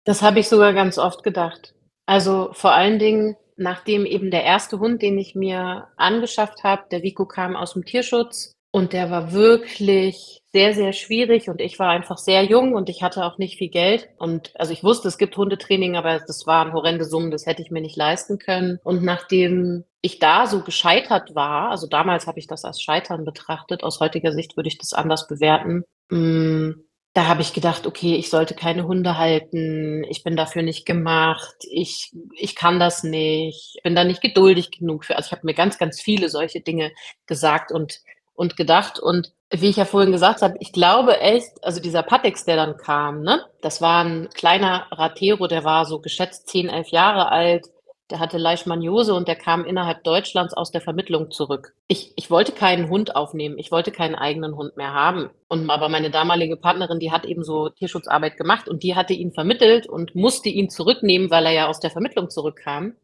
[0.03, 1.74] Das habe ich sogar ganz oft gedacht.
[2.07, 4.79] Also, vor allen Dingen, nachdem eben der 1.
[4.79, 10.39] Hund, den ich mir angeschafft habe der Vico kam aus'm Tierschutz und der war wirklich
[10.53, 13.69] sehr, sehr schwierig und ich war einfach sehr jung und ich hatte auch nicht viel
[13.69, 14.09] Geld.
[14.19, 17.71] Und also, ich wusste, es gibt Hundetraining, aber das waren horrende Summen, das hätte ich
[17.71, 18.79] mir nicht leisten können.
[18.83, 23.83] Und nachdem ich da so gescheitert war also, damals habe ich das als Scheitern betrachtet,
[23.83, 25.83] aus heutiger Sicht würde ich das anders bewerten.
[26.11, 26.84] Hm,
[27.15, 30.03] da habe ich gedacht: „Okay, ich sollte keine Hunde halten.
[30.09, 31.55] Ich bin dafür nicht gemacht.
[31.69, 33.77] Ich ich kann das nicht.
[33.83, 36.91] Bin da nicht geduldig genug für.“ Also, ich habe mir ganz, ganz viele solche Dinge
[37.27, 37.99] gesagt und
[38.35, 38.99] und gedacht.
[38.99, 42.77] Und wie ich ja vorhin gesagt habe, ich glaube echt also, dieser Pateks, der dann
[42.77, 47.65] kam, ne, das war 'n kleiner Ratero, der war so geschätzt 10, 11 Jahre alt.
[48.11, 51.73] Der hatte Leishmaniose und der kam innerhalb Deutschlands aus der Vermittlung zurück.
[51.87, 53.57] Ich ich wollte keinen Hund aufnehmen.
[53.57, 55.31] Ich wollte keinen eigenen Hund mehr haben.
[55.47, 59.31] Und aber meine damalige Partnerin, die hat eben so Tierschutzarbeit gemacht und die hatte ihn
[59.31, 62.95] vermittelt und musste ihn zurücknehmen, weil er ja aus der Vermittlung zurückkam.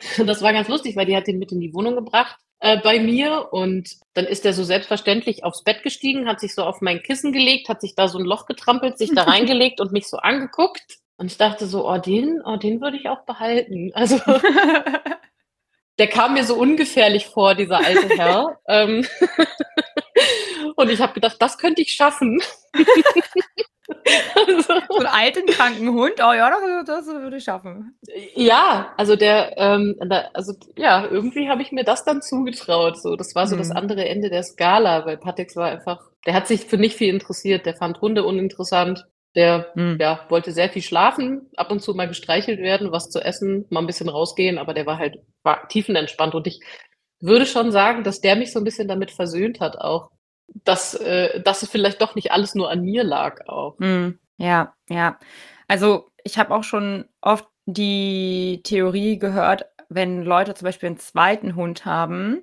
[0.26, 3.00] Das war ganz lustig, weil die hat ihn mit in die Wohnung gebracht, äh, bei
[3.00, 7.02] mir und dann ist der so selbstverständlich aufs Bett gestiegen, hat sich so auf mein
[7.02, 10.18] Kissen gelegt, hat sich da so 'n Loch getrampelt, sich da reingelegt und mich so
[10.18, 10.98] angeguckt.
[11.20, 14.18] Und ich dachte so: „Oh, den oh, den würde ich auch behalten.“ Also
[15.98, 18.58] der kam mir so ungefährlich vor, dieser alte Herr.
[18.68, 19.06] Ähm,
[20.76, 22.40] und ich habe gedacht: „Das könnte ich schaffen.“
[24.34, 27.96] Also So 'n alten, kranken Hund, oh ja, das das würde ich schaffen.
[28.34, 33.14] Ja, also, der, ähm, da also, ja, irgendwie habe ich mir das dann zugetraut so.
[33.16, 33.76] Das war so das Mhm.
[33.76, 37.64] andere Ende der Skala, weil Pateks war einfach der hat sich für nicht viel interessiert.
[37.66, 39.06] Der fand Hunde uninteressant.
[39.36, 39.98] Der, Mhm.
[40.00, 43.80] ja, wollte sehr viel schlafen, ab und zu mal gestreichelt werden, was zu essen, mal
[43.80, 46.34] 'n bisschen rausgehen, aber der war halt war tiefenentspannt.
[46.34, 46.60] Und ich
[47.20, 50.10] würde schon sagen, dass der mich so 'n bisschen damit versöhnt hat auch,
[50.64, 53.78] dass äh, dass es vielleicht doch nicht alles nur an mir lag auch.
[53.78, 55.18] Mhm, ja, ja.
[55.68, 61.54] Also, ich habe auch schon oft die Theorie gehört, wenn Leute zum Beispiel 'n 2.
[61.54, 62.42] Hund haben,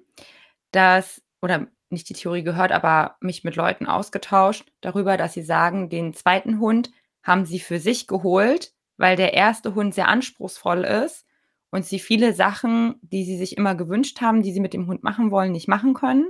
[0.72, 5.90] dass oder nicht die Theorie gehört, aber mich mit Leuten ausgetauscht darüber, dass sie sagen,
[5.90, 6.60] den 2.
[6.60, 6.92] Hund
[7.24, 9.76] haben sie für sich geholt, weil der 1.
[9.76, 11.26] Hund sehr anspruchsvoll ist
[11.72, 15.04] und sie viele Sachen, die sie sich immer gewünscht haben, die sie mit dem Hund
[15.04, 16.30] machen wollen, nicht machen können.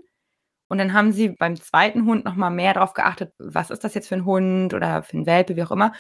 [0.70, 2.06] Und dann haben sie beim 2.
[2.06, 5.18] Hund noch mal mehr drauf geachtet: „Was ist das jetzt für 'n Hund oder für
[5.18, 5.94] 'n Welpe“, wie auch immer,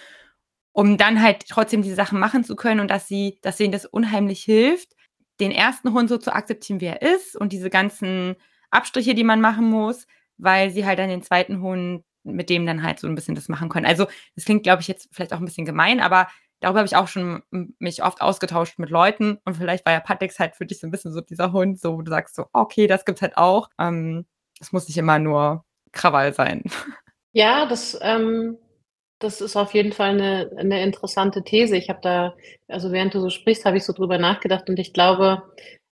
[0.74, 3.86] um dann halt trotzdem diese Sachen machen zu können und dass sie dass denen das
[3.88, 4.96] unheimlich hilft,
[5.41, 5.93] den 1.
[5.93, 8.36] Hund so zu akzeptieren, wie er ist und diese ganzen
[8.71, 11.62] Abstriche, die man machen muss, weil sie halt dann den 2.
[11.62, 13.86] Hund mit dem dann halt so 'n bisschen das machen können.
[13.86, 16.27] Also, das klingt, glaube ich, jetzt vielleicht auch 'n bisschen gemein, aber
[16.60, 17.41] darüber habe ich auch schon
[17.80, 20.91] mich oft ausgetauscht mit Leuten und vielleicht war ja Pateks halt für dich so 'n
[20.91, 24.25] bisschen so dieser Hund, so wo du sagst so: „Okay, das gibt's halt auch.“ Ähm,
[24.60, 26.63] es muss nicht immer nur Krawall sein.
[27.36, 28.58] Ja, das ähm,
[29.19, 31.75] das ist auf jeden Fall 'ne 'ne interessante These.
[31.77, 32.34] Ich habe da
[32.67, 35.43] also, während du so sprichst, habe ich so drüber nachgedacht und ich glaube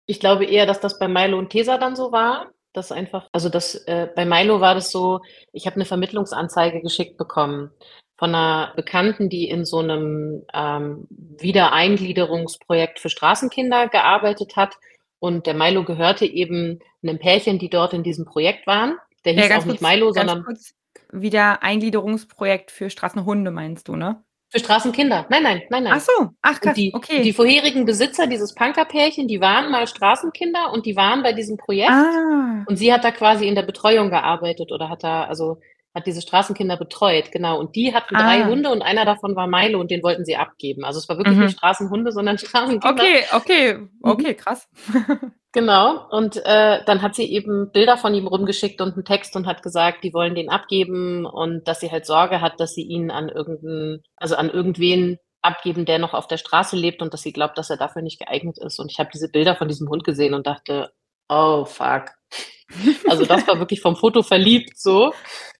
[0.06, 3.48] ich glaube eher, dass das bei Milo und Tesa dann so war, dass einfach also,
[3.48, 5.20] dass äh, bei Milo war das so,
[5.52, 7.70] ich habe 'ne Vermittlungsanzeige geschickt bekommen
[8.18, 14.74] von 'ner Bekannten, die in so 'nem, ähm, Wiedereingliederungsprojekt für Straßenkinder gearbeitet hat
[15.20, 18.96] und der Milo gehörte eben 'nem Pärchen, die dort in diesem Projekt waren.
[19.24, 20.74] Der Ja, hieß auch ganz nicht kurz Milo, ganz sondern kurz.
[21.12, 24.22] Wiedereingliederungsprojekt für Straßenhunde meinst du, ne?
[24.52, 25.26] Für Straßenkinder.
[25.30, 26.00] Nein, nein, nein, Ach nein.
[26.00, 27.32] so, ach krass, die die okay.
[27.32, 32.64] vorherigen Besitzer, dieses Punkerpärchen, die waren mal Straßenkinder und die waren bei diesem Projekt Ah.
[32.66, 35.60] und sie hat da quasi in der Betreuung gearbeitet oder hat da also,
[35.94, 37.58] hat diese Straßenkinder betreut, genau.
[37.58, 38.46] Und die hatten 3 Ah.
[38.48, 40.84] Hunde und einer davon war Milo und den wollten sie abgeben.
[40.84, 41.58] Also, es war wirklich nicht Mhm.
[41.58, 42.38] Straßenhunde, sondern
[42.80, 42.90] Straßenkinder.
[42.90, 43.90] Okay, okay, Mhm.
[44.02, 44.68] okay, krass.
[45.52, 46.06] Genau.
[46.10, 49.64] Und, äh, dann hat sie eben Bilder von ihm rumgeschickt und 'n Text und hat
[49.64, 53.28] gesagt, die wollen den abgeben und dass sie halt Sorge hat, dass sie ihn an
[53.28, 57.32] irgend 'n also, an irgendwen abgeben, der noch auf der Straße lebt und dass sie
[57.32, 58.78] glaubt, dass er dafür nicht geeignet ist.
[58.78, 60.92] Und ich habe diese Bilder von diesem Hund gesehen und dachte,
[61.28, 62.10] oh fuck.
[63.10, 65.12] Also das war wirklich vom Foto verliebt so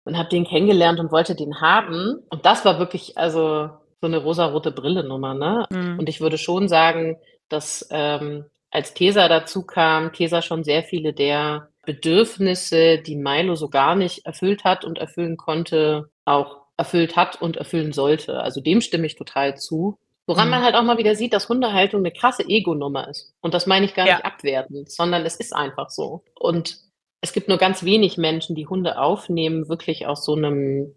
[0.04, 2.18] und habe den kennengelernt und wollte den haben.
[2.30, 5.34] Und das war wirklich also so eine rosarote Brille-Nummer.
[5.34, 5.66] Ne?
[5.70, 5.98] Mhm.
[5.98, 11.12] Und ich würde schon sagen, dass ähm, als Tesa dazu kam, Tesa schon sehr viele
[11.12, 17.40] der Bedürfnisse, die Milo so gar nicht erfüllt hat und erfüllen konnte, auch erfüllt hat
[17.42, 18.40] und erfüllen sollte.
[18.40, 19.98] Also dem stimme ich total zu.
[20.26, 20.50] Woran mhm.
[20.52, 23.34] man halt auch mal wieder sieht, dass Hundehaltung eine krasse Ego-Nummer ist.
[23.40, 24.16] Und das meine ich gar ja.
[24.16, 26.22] nicht abwertend, sondern es ist einfach so.
[26.34, 26.78] Und
[27.20, 30.96] es gibt nur ganz wenig Menschen, die Hunde aufnehmen, wirklich aus so einem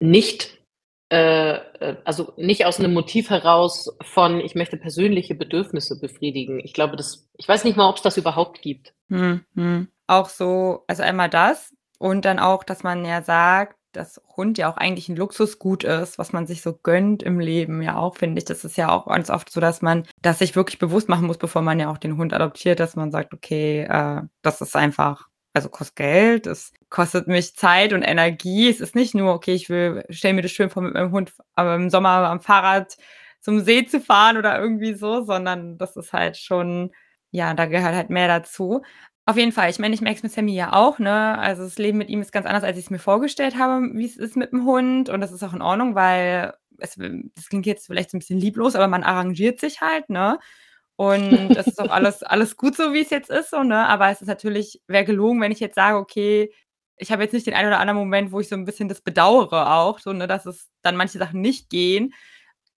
[0.00, 0.58] nicht,
[1.10, 6.60] äh, äh also nicht aus einem Motiv heraus von, ich möchte persönliche Bedürfnisse befriedigen.
[6.60, 8.94] Ich glaube, das, ich weiß nicht mal, ob es das überhaupt gibt.
[9.08, 9.88] Mhm.
[10.06, 14.70] Auch so, also einmal das und dann auch, dass man ja sagt, dass Hund ja
[14.70, 18.38] auch eigentlich ein Luxusgut ist, was man sich so gönnt im Leben ja auch, finde
[18.38, 18.44] ich.
[18.44, 21.38] Das ist ja auch ganz oft so, dass man das sich wirklich bewusst machen muss,
[21.38, 25.28] bevor man ja auch den Hund adoptiert, dass man sagt, okay, äh, das ist einfach,
[25.52, 28.68] also kostet Geld, es kostet mich Zeit und Energie.
[28.68, 31.32] Es ist nicht nur, okay, ich will, stell mir das schön vor, mit meinem Hund
[31.54, 32.96] aber im Sommer am Fahrrad
[33.40, 36.92] zum See zu fahren oder irgendwie so, sondern das ist halt schon,
[37.30, 38.82] ja, da gehört halt mehr dazu.
[39.26, 39.70] Auf jeden Fall.
[39.70, 41.38] Ich meine, ich merke es mit Sammy ja auch, ne?
[41.38, 44.04] Also das Leben mit ihm ist ganz anders, als ich es mir vorgestellt habe, wie
[44.04, 45.08] es ist mit dem Hund.
[45.08, 46.96] Und das ist auch in Ordnung, weil es,
[47.34, 50.38] das klingt jetzt vielleicht so ein bisschen lieblos, aber man arrangiert sich halt, ne?
[50.96, 53.86] Und das ist auch alles, alles gut so, wie es jetzt ist, so, ne?
[53.88, 56.52] Aber es ist natürlich, wäre gelogen, wenn ich jetzt sage, okay,
[56.98, 59.00] ich habe jetzt nicht den einen oder anderen Moment, wo ich so ein bisschen das
[59.00, 62.12] bedauere auch, so, ne, dass es dann manche Sachen nicht gehen.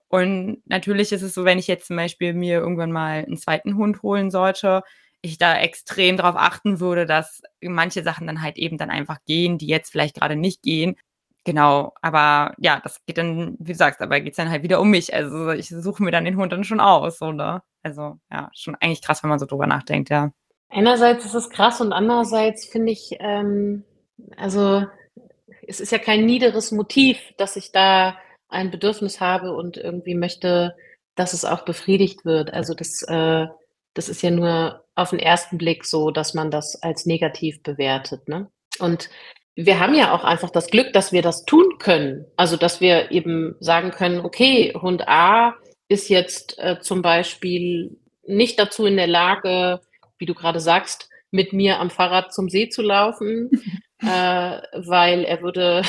[0.09, 3.75] Und natürlich ist es so, wenn ich jetzt zum Beispiel mir irgendwann mal einen zweiten
[3.75, 4.83] Hund holen sollte,
[5.21, 9.57] ich da extrem darauf achten würde, dass manche Sachen dann halt eben dann einfach gehen,
[9.57, 10.95] die jetzt vielleicht gerade nicht gehen.
[11.43, 14.81] Genau, aber ja, das geht dann, wie du sagst, aber geht es dann halt wieder
[14.81, 15.13] um mich.
[15.13, 17.63] Also ich suche mir dann den Hund dann schon aus, oder?
[17.83, 20.31] Also ja, schon eigentlich krass, wenn man so drüber nachdenkt, ja.
[20.69, 23.85] Einerseits ist es krass und andererseits finde ich, ähm,
[24.35, 24.85] also
[25.65, 28.17] es ist ja kein niederes Motiv, dass ich da
[28.49, 30.75] ein Bedürfnis habe und irgendwie möchte,
[31.15, 32.53] dass es auch befriedigt wird.
[32.53, 33.47] Also das äh,
[33.97, 38.27] das ist ja nur auf den ersten Blick so, dass man das als negativ bewertet.
[38.27, 38.49] Ne?
[38.79, 39.09] Und
[39.55, 42.25] wir haben ja auch einfach das Glück, dass wir das tun können.
[42.35, 45.55] Also, dass wir eben sagen können, okay, Hund A
[45.87, 49.81] ist jetzt äh, zum Beispiel nicht dazu in der Lage,
[50.17, 53.49] wie du gerade sagst, mit mir am Fahrrad zum See zu laufen,
[53.99, 55.83] äh, weil er würde,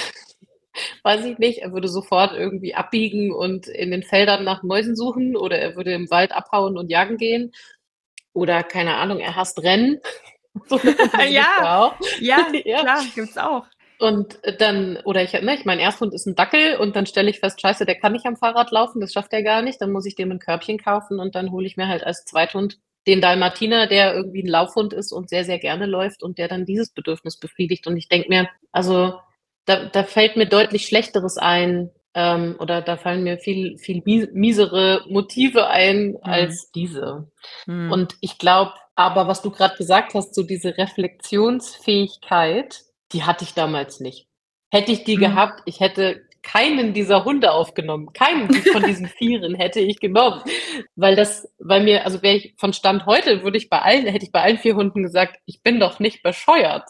[1.02, 5.34] weiß ich nicht, er würde sofort irgendwie abbiegen und in den Feldern nach Mäusen suchen
[5.36, 7.52] oder er würde im Wald abhauen und jagen gehen.
[8.38, 10.00] Oder keine Ahnung, er hasst Rennen.
[10.68, 10.78] so
[11.28, 13.66] ja, ja, ja, klar, gibt's auch.
[14.00, 17.40] Und dann, oder ich, ne, ich mein Ersthund ist ein Dackel und dann stelle ich
[17.40, 20.06] fest, scheiße, der kann nicht am Fahrrad laufen, das schafft er gar nicht, dann muss
[20.06, 23.88] ich dem ein Körbchen kaufen und dann hole ich mir halt als Zweithund den Dalmatiner,
[23.88, 27.38] der irgendwie ein Laufhund ist und sehr, sehr gerne läuft und der dann dieses Bedürfnis
[27.38, 27.88] befriedigt.
[27.88, 29.18] Und ich denke mir, also
[29.64, 35.04] da, da fällt mir deutlich Schlechteres ein, ähm, oder da fallen mir viel, viel miesere
[35.08, 36.18] Motive ein mhm.
[36.22, 37.30] als diese.
[37.66, 37.92] Mhm.
[37.92, 42.80] Und ich glaube, aber was du gerade gesagt hast, so diese Reflexionsfähigkeit,
[43.12, 44.26] die hatte ich damals nicht.
[44.72, 45.20] Hätte ich die mhm.
[45.20, 48.12] gehabt, ich hätte keinen dieser Hunde aufgenommen.
[48.12, 50.42] Keinen von diesen Vieren hätte ich genommen.
[50.96, 54.24] Weil das, weil mir, also wäre ich von Stand heute, würde ich bei allen, hätte
[54.24, 56.88] ich bei allen vier Hunden gesagt, ich bin doch nicht bescheuert.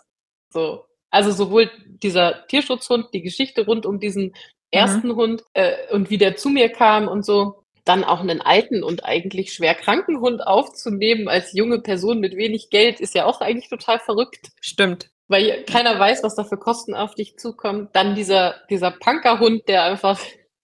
[0.48, 0.86] So.
[1.10, 4.32] Also sowohl dieser Tierschutzhund, die Geschichte rund um diesen
[4.70, 5.16] ersten mhm.
[5.16, 7.64] Hund äh, und wie der zu mir kam und so.
[7.84, 12.68] Dann auch einen alten und eigentlich schwer kranken Hund aufzunehmen als junge Person mit wenig
[12.68, 14.50] Geld ist ja auch eigentlich total verrückt.
[14.60, 15.10] Stimmt.
[15.26, 17.88] Weil keiner weiß, was da für Kosten auf dich zukommen.
[17.92, 20.18] Dann dieser, dieser Punkerhund, der einfach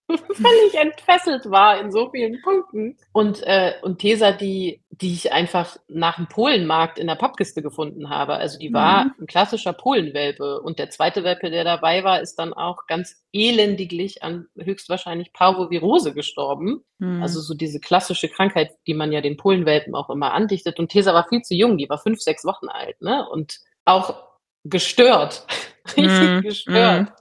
[0.33, 2.97] völlig entfesselt war in so vielen Punkten.
[3.13, 8.11] Und, äh, und Tesa, die, die ich einfach nach dem Polenmarkt in der Pappkiste gefunden
[8.11, 8.35] habe.
[8.35, 9.15] Also die war mhm.
[9.21, 10.61] ein klassischer Polenwelpe.
[10.61, 16.13] Und der zweite Welpe, der dabei war, ist dann auch ganz elendiglich an höchstwahrscheinlich Parvovirose
[16.13, 16.85] gestorben.
[16.99, 17.23] Mhm.
[17.23, 20.79] Also so diese klassische Krankheit, die man ja den Polenwelpen auch immer andichtet.
[20.79, 23.27] Und Tesa war viel zu jung, die war fünf, sechs Wochen alt, ne?
[23.29, 24.23] Und auch
[24.65, 25.47] gestört.
[25.97, 26.43] Richtig mhm.
[26.43, 27.13] gestört.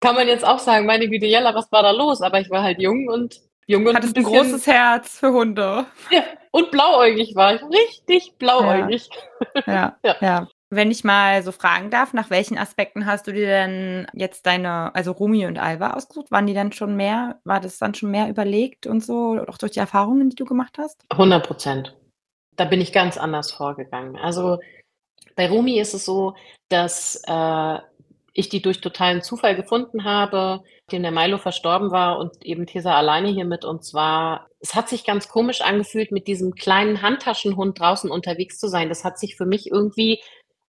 [0.00, 2.22] Kann man jetzt auch sagen, meine Güte, Jella, was war da los?
[2.22, 5.32] Aber ich war halt jung und jung und Hattest ein, bisschen, ein großes Herz für
[5.32, 5.86] Hunde.
[6.10, 7.62] Ja, und blauäugig war ich.
[7.62, 9.08] Richtig blauäugig.
[9.66, 9.96] Ja.
[10.04, 10.16] ja.
[10.20, 10.48] ja.
[10.72, 14.94] Wenn ich mal so fragen darf, nach welchen Aspekten hast du dir denn jetzt deine,
[14.94, 16.30] also Rumi und Alva ausgesucht?
[16.30, 19.72] Waren die dann schon mehr, war das dann schon mehr überlegt und so, auch durch
[19.72, 21.04] die Erfahrungen, die du gemacht hast?
[21.08, 21.96] 100 Prozent.
[22.56, 24.16] Da bin ich ganz anders vorgegangen.
[24.16, 24.60] Also
[25.34, 26.34] bei Rumi ist es so,
[26.68, 27.78] dass äh,
[28.32, 30.62] ich die durch totalen Zufall gefunden habe,
[30.92, 34.48] dem der Milo verstorben war und eben Tesa alleine hier mit uns war.
[34.60, 38.88] Es hat sich ganz komisch angefühlt, mit diesem kleinen Handtaschenhund draußen unterwegs zu sein.
[38.88, 40.20] Das hat sich für mich irgendwie,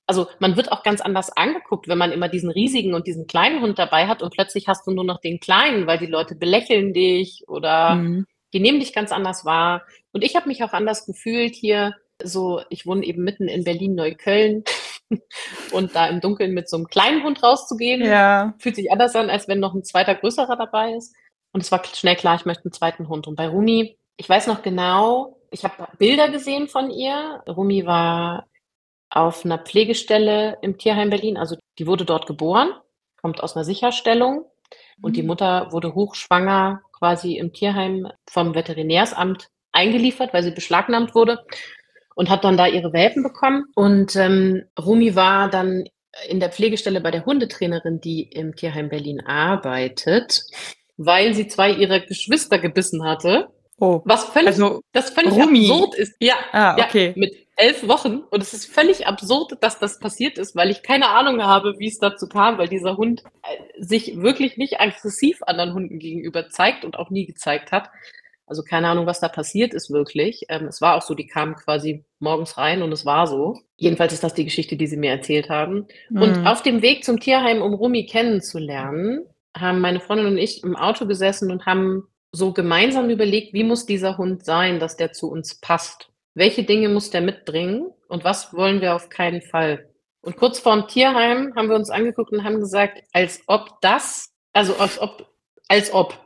[0.07, 3.61] also man wird auch ganz anders angeguckt, wenn man immer diesen riesigen und diesen kleinen
[3.61, 6.93] Hund dabei hat und plötzlich hast du nur noch den kleinen, weil die Leute belächeln
[6.93, 8.25] dich oder mhm.
[8.53, 9.83] die nehmen dich ganz anders wahr.
[10.13, 11.95] Und ich habe mich auch anders gefühlt hier.
[12.23, 14.63] So, ich wohne eben mitten in Berlin-Neukölln
[15.71, 18.53] und da im Dunkeln mit so einem kleinen Hund rauszugehen, ja.
[18.59, 21.15] fühlt sich anders an, als wenn noch ein zweiter größerer dabei ist.
[21.53, 23.27] Und es war schnell klar, ich möchte einen zweiten Hund.
[23.27, 27.43] Und bei Rumi, ich weiß noch genau, ich habe Bilder gesehen von ihr.
[27.47, 28.47] Rumi war
[29.09, 31.37] auf einer Pflegestelle im Tierheim Berlin.
[31.37, 32.71] Also die wurde dort geboren,
[33.21, 34.45] kommt aus einer Sicherstellung.
[35.01, 35.29] Und die mhm.
[35.29, 41.43] Mutter wurde hochschwanger quasi im Tierheim vom Veterinärsamt eingeliefert, weil sie beschlagnahmt wurde
[42.15, 43.65] und hat dann da ihre Welpen bekommen.
[43.75, 45.85] Und ähm, Rumi war dann
[46.27, 50.43] in der Pflegestelle bei der Hundetrainerin, die im Tierheim Berlin arbeitet,
[50.97, 53.49] weil sie zwei ihrer Geschwister gebissen hatte.
[53.79, 55.69] Oh, was völlig, also das völlig Rumi.
[55.71, 56.15] absurd ist.
[56.19, 57.07] Ja, ah, okay.
[57.07, 58.19] Ja, mit elf Wochen.
[58.29, 61.87] Und es ist völlig absurd, dass das passiert ist, weil ich keine Ahnung habe, wie
[61.87, 66.85] es dazu kam, weil dieser Hund äh, sich wirklich nicht aggressiv anderen Hunden gegenüber zeigt
[66.85, 67.89] und auch nie gezeigt hat.
[68.51, 70.43] Also keine Ahnung, was da passiert ist wirklich.
[70.49, 73.57] Ähm, es war auch so, die kamen quasi morgens rein und es war so.
[73.77, 75.87] Jedenfalls ist das die Geschichte, die sie mir erzählt haben.
[76.09, 76.21] Mhm.
[76.21, 80.75] Und auf dem Weg zum Tierheim, um Rumi kennenzulernen, haben meine Freundin und ich im
[80.75, 85.31] Auto gesessen und haben so gemeinsam überlegt, wie muss dieser Hund sein, dass der zu
[85.31, 86.09] uns passt?
[86.33, 89.89] Welche Dinge muss der mitbringen und was wollen wir auf keinen Fall?
[90.19, 94.75] Und kurz vorm Tierheim haben wir uns angeguckt und haben gesagt, als ob das, also
[94.75, 95.25] als ob,
[95.69, 96.17] als ob.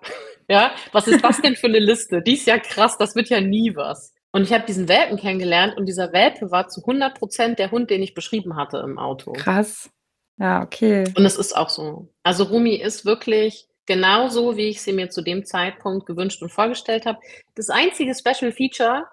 [0.48, 2.22] Ja, was ist das denn für eine Liste?
[2.22, 4.14] Die ist ja krass, das wird ja nie was.
[4.32, 7.90] Und ich habe diesen Welpen kennengelernt und dieser Welpe war zu 100 Prozent der Hund,
[7.90, 9.32] den ich beschrieben hatte im Auto.
[9.32, 9.90] Krass.
[10.38, 11.06] Ja, okay.
[11.16, 12.10] Und es ist auch so.
[12.24, 17.06] Also Rumi ist wirklich genauso, wie ich sie mir zu dem Zeitpunkt gewünscht und vorgestellt
[17.06, 17.20] habe.
[17.56, 19.06] Das einzige Special Feature,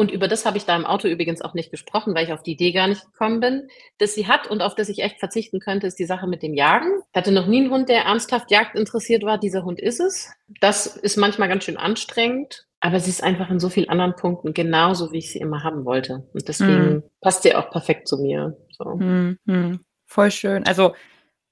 [0.00, 2.42] und über das habe ich da im Auto übrigens auch nicht gesprochen, weil ich auf
[2.42, 5.60] die Idee gar nicht gekommen bin, dass sie hat und auf das ich echt verzichten
[5.60, 7.02] könnte, ist die Sache mit dem Jagen.
[7.12, 9.36] Ich hatte noch nie einen Hund, der ernsthaft Jagd interessiert war.
[9.36, 10.32] Dieser Hund ist es.
[10.58, 14.54] Das ist manchmal ganz schön anstrengend, aber sie ist einfach in so vielen anderen Punkten
[14.54, 16.26] genauso, wie ich sie immer haben wollte.
[16.32, 17.02] Und deswegen mm.
[17.20, 18.56] passt sie auch perfekt zu mir.
[18.70, 18.96] So.
[18.96, 19.80] Mm, mm.
[20.06, 20.66] Voll schön.
[20.66, 20.94] Also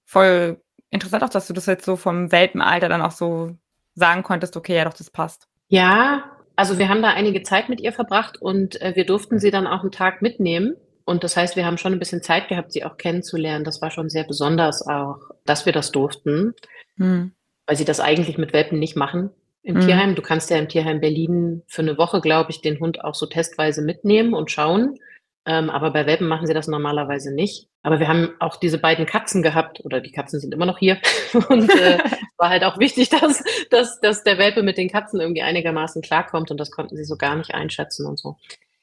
[0.07, 3.59] voll interessant auch, dass du das jetzt so vom Welpenalter dann auch so
[3.95, 5.49] sagen konntest, okay, ja doch, das passt.
[5.69, 9.53] Ja, also wir haben da einige Zeit mit ihr verbracht und äh, wir durften sie
[9.53, 10.75] dann auch einen Tag mitnehmen.
[11.05, 13.65] Und das heißt, wir haben schon ein bisschen Zeit gehabt, sie auch kennenzulernen.
[13.65, 16.55] Das war schon sehr besonders auch, dass wir das durften,
[16.97, 17.31] hm.
[17.65, 19.31] weil sie das eigentlich mit Welpen nicht machen
[19.63, 19.87] im hm.
[19.87, 20.15] Tierheim.
[20.17, 23.27] Du kannst ja im Tierheim Berlin für eine Woche, glaube ich, den Hund auch so
[23.27, 24.99] testweise mitnehmen und schauen.
[25.47, 27.69] Ähm, aber bei Welpen machen sie das normalerweise nicht.
[27.83, 30.99] Aber wir haben auch diese beiden Katzen gehabt, oder die Katzen sind immer noch hier.
[31.49, 31.99] Und äh,
[32.39, 36.51] war halt auch wichtig, dass, dass, dass der Welpe mit den Katzen irgendwie einigermaßen klarkommt
[36.51, 38.37] und das konnten sie so gar nicht einschätzen und so.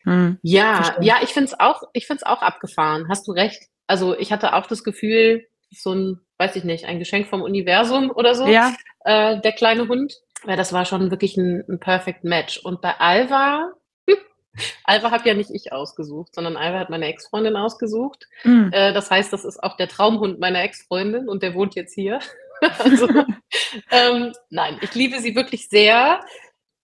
[0.04, 1.06] Hm, ja, verstehe.
[1.06, 3.08] ja, ich finde es auch, ich finde es auch abgefahren.
[3.10, 3.63] Hast du recht.
[3.88, 8.12] Also ich hatte auch das Gefühl, so ein, weiß ich nicht, ein Geschenk vom Universum
[8.12, 8.48] oder so.
[8.48, 8.74] Ja.
[9.04, 10.13] Äh, der kleine Hund.
[10.46, 12.58] Ja, das war schon wirklich ein, ein Perfect Match.
[12.58, 13.72] Und bei Alva
[14.84, 18.28] Alva habe ja nicht ich ausgesucht, sondern Alva hat meine Ex-Freundin ausgesucht.
[18.44, 18.72] Mhm.
[18.72, 22.20] Äh, das heißt, das ist auch der Traumhund meiner Ex-Freundin und der wohnt jetzt hier.
[22.80, 23.08] also,
[23.91, 26.22] ähm, nein, ich liebe sie wirklich sehr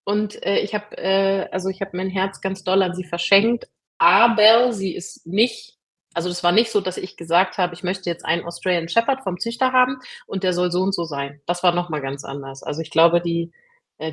[0.03, 3.67] und äh, ich habe äh, also ich habe mein Herz ganz doll an sie verschenkt,
[3.97, 5.77] aber sie ist nicht
[6.13, 9.21] also das war nicht so, dass ich gesagt habe, ich möchte jetzt einen Australian Shepherd
[9.23, 11.41] vom Züchter haben und der soll so und so sein.
[11.45, 12.63] Das war nochmal ganz anders.
[12.63, 13.51] Also ich glaube, die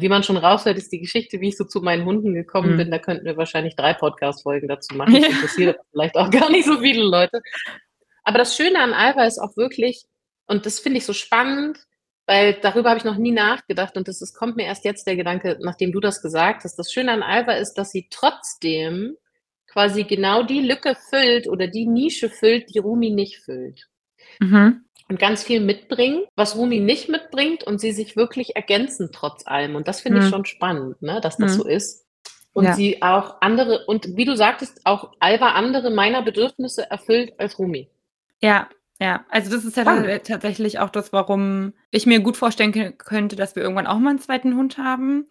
[0.01, 2.77] wie man schon raushört, ist die Geschichte, wie ich so zu meinen Hunden gekommen mhm.
[2.77, 2.91] bin.
[2.91, 5.15] Da könnten wir wahrscheinlich drei Podcast-Folgen dazu machen.
[5.15, 7.41] Das interessiert vielleicht auch gar nicht so viele Leute.
[8.23, 10.05] Aber das Schöne an Alva ist auch wirklich,
[10.47, 11.79] und das finde ich so spannend,
[12.27, 15.17] weil darüber habe ich noch nie nachgedacht und das ist, kommt mir erst jetzt der
[15.17, 16.77] Gedanke, nachdem du das gesagt hast.
[16.77, 19.17] Das Schöne an Alva ist, dass sie trotzdem
[19.67, 23.89] quasi genau die Lücke füllt oder die Nische füllt, die Rumi nicht füllt.
[24.41, 29.47] Mhm und ganz viel mitbringen, was Rumi nicht mitbringt und sie sich wirklich ergänzen trotz
[29.47, 29.75] allem.
[29.75, 30.25] Und das finde mhm.
[30.25, 31.63] ich schon spannend, ne, dass das mhm.
[31.63, 32.07] so ist.
[32.53, 32.75] Und ja.
[32.75, 37.89] sie auch andere, und wie du sagtest, auch Alba andere meiner Bedürfnisse erfüllt als Rumi.
[38.41, 38.69] Ja,
[39.01, 40.25] ja, also das ist ja Spannend.
[40.25, 44.19] tatsächlich auch das, warum ich mir gut vorstellen könnte, dass wir irgendwann auch mal einen
[44.19, 45.29] zweiten Hund haben.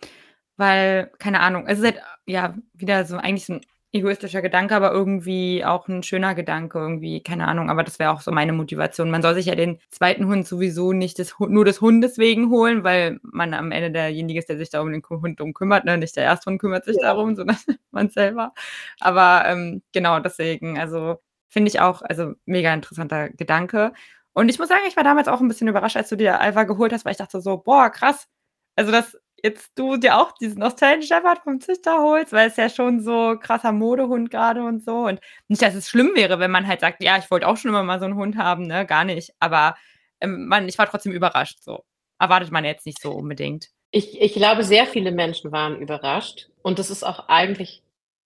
[0.55, 3.61] Weil, keine Ahnung, es ist halt ja wieder so eigentlich so ein
[3.93, 8.21] egoistischer Gedanke, aber irgendwie auch ein schöner Gedanke irgendwie, keine Ahnung, aber das wäre auch
[8.21, 9.09] so meine Motivation.
[9.09, 12.83] Man soll sich ja den zweiten Hund sowieso nicht des, nur des Hundes wegen holen,
[12.83, 15.97] weil man am Ende derjenige ist, der sich da um den Hund drum kümmert, ne?
[15.97, 17.03] nicht der Ersthund kümmert sich ja.
[17.03, 17.57] darum, sondern
[17.91, 18.53] man selber.
[18.99, 21.17] Aber ähm, genau deswegen, also
[21.49, 23.93] finde ich auch, also mega interessanter Gedanke.
[24.33, 26.63] Und ich muss sagen, ich war damals auch ein bisschen überrascht, als du dir Alpha
[26.63, 28.27] geholt hast, weil ich dachte so: „Boah, krass.
[28.75, 32.69] Also, dass jetzt du dir auch diesen Australian Shepherd vom Züchter holst, weil es ja
[32.69, 36.67] schon so krasser Modehund gerade und so und nicht, dass es schlimm wäre, wenn man
[36.67, 39.05] halt sagt: „Ja, ich wollte auch schon immer mal so einen Hund haben“, ne, gar
[39.05, 39.31] nicht.
[39.39, 39.75] Aber,
[40.21, 41.83] ähm, man ich war trotzdem überrascht so.
[42.19, 43.67] Erwartet man jetzt nicht so unbedingt.
[43.93, 47.81] Ich ich glaube, sehr viele Menschen waren überrascht und das ist auch eigentlich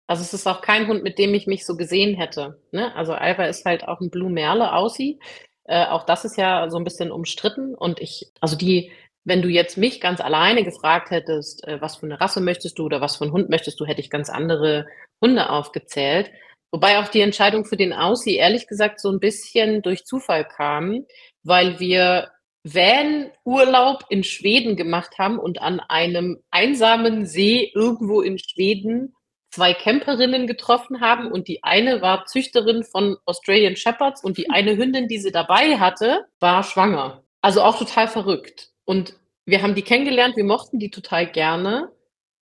[0.08, 2.94] also, es ist auch kein Hund, mit dem ich mich so gesehen hätte, ne?
[2.96, 5.20] Also, Alpha ist halt auch 'n Blue Merle Aussie.
[5.66, 8.92] Äh, auch das ist ja so 'n bisschen umstritten und ich also, die
[9.26, 12.86] wenn du jetzt mich ganz alleine gefragt hättest, äh, was für 'ne Rasse möchtest du
[12.86, 14.88] oder was für 'n Hund möchtest du, hätte ich ganz andere
[15.22, 16.32] Hunde aufgezählt.
[16.72, 21.06] Wobei auch die Entscheidung für den Aussie ehrlich gesagt so 'n bisschen durch Zufall kam,
[21.44, 22.32] weil wir
[22.64, 29.16] Van-Urlaub in Schweden gemacht haben und an einem einsamen See irgendwo in Schweden
[29.52, 34.78] 2 Camperinnen getroffen haben und die eine war Züchterin von Australian Shepherds und die eine
[34.78, 37.24] Hündin, die sie dabei hatte, war schwanger.
[37.42, 38.71] Also, auch total verrückt.
[38.88, 39.14] Und
[39.46, 41.92] wir haben die kennengelernt, wir mochten die total gerne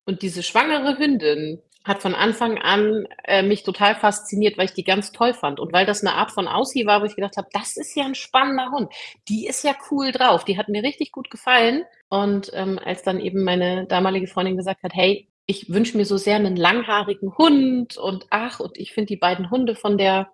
[0.06, 4.84] und diese schwangere Hündin hat von Anfang an, äh, mich total fasziniert, weil ich die
[4.84, 7.48] ganz toll fand und weil das 'ne Art von Aussie war, wo ich gedacht habe:
[7.54, 8.92] „Das ist ja 'n spannender Hund.
[9.30, 13.20] Die ist ja cool drauf.“ Die hat mir richtig gut gefallen und, ähm, als dann
[13.20, 17.98] eben meine damalige Freundin gesagt hat: „Hey, ich wünsche mir so sehr 'nen langhaarigen Hund
[17.98, 20.30] und ach, und ich finde die beiden Hunde von der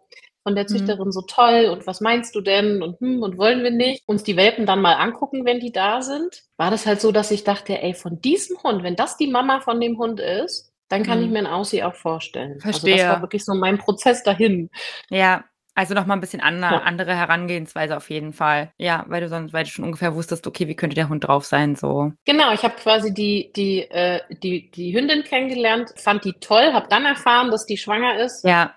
[0.46, 0.68] von der Mhm.
[0.68, 4.24] Züchterin so toll und was meinst du denn und hm, und wollen wir nicht uns
[4.24, 7.44] die Welpen dann mal angucken, wenn die da sind?“ War das halt so, dass ich
[7.44, 11.22] dachte: „Ey, von diesem Hund wenn das die Mama von dem Hund ist, dann kann
[11.24, 11.34] ich Mhm.
[11.34, 13.22] mir 'n Aussie auch vorstellen.“ Also, das war Verstehe.
[13.22, 14.70] wirklich so mein Prozess dahin.
[15.12, 15.44] Ja,
[15.76, 16.84] also, noch mal 'n bisschen ander Ja.
[16.84, 18.72] andere Herangehensweise auf jeden Fall.
[18.78, 21.46] Ja, weil du sonst weil du schon ungefähr wusstest: „Okay, wie könnte der Hund drauf
[21.46, 22.12] sein“, so.
[22.28, 26.88] Genau, ich habe quasi die die äh, die die Hündin kennengelernt, fand die toll, habe
[26.90, 28.76] dann erfahren, dass die schwanger ist Ja.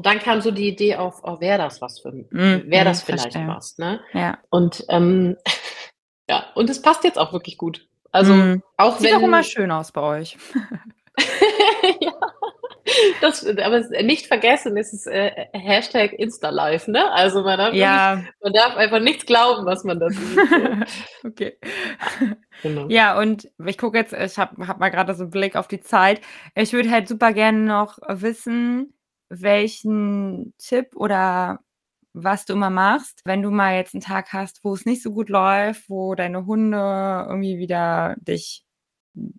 [0.00, 2.84] Und dann kam so die Idee auf: „Oh, wäre das was für 'n Mhm, wäre
[2.84, 3.46] mhm, das vielleicht verstehe.
[3.48, 4.00] was“, ne?
[4.14, 4.38] Ja.
[4.48, 5.36] Und, ähm,
[6.30, 7.86] ja, und es passt jetzt auch wirklich gut.
[8.12, 8.62] Also, Mhm.
[8.78, 10.38] auch Sieht auch immer wenn schön aus bei euch.
[12.00, 12.12] Ja,
[13.20, 17.10] das aber nicht vergessen, es ist, äh, Hashtag Insta-Life, ne?
[17.12, 18.22] Also, man darf Ja.
[18.42, 20.40] man darf einfach nichts glauben, was man da sieht.
[21.24, 21.58] Okay.
[22.20, 22.88] Ja, genau.
[22.90, 25.80] Ja, und ich gucke jetzt ich habe habe mal grade so 'n Blick auf die
[25.80, 26.20] Zeit.
[26.54, 28.94] Ich würde halt super gerne noch wissen,
[29.30, 31.60] welchen Tipp oder
[32.14, 35.12] was du immer machst, wenn du mal jetzt 'n Tag hast, wo es nicht so
[35.12, 36.78] gut läuft, wo deine Hunde
[37.28, 38.64] irgendwie wieder dich,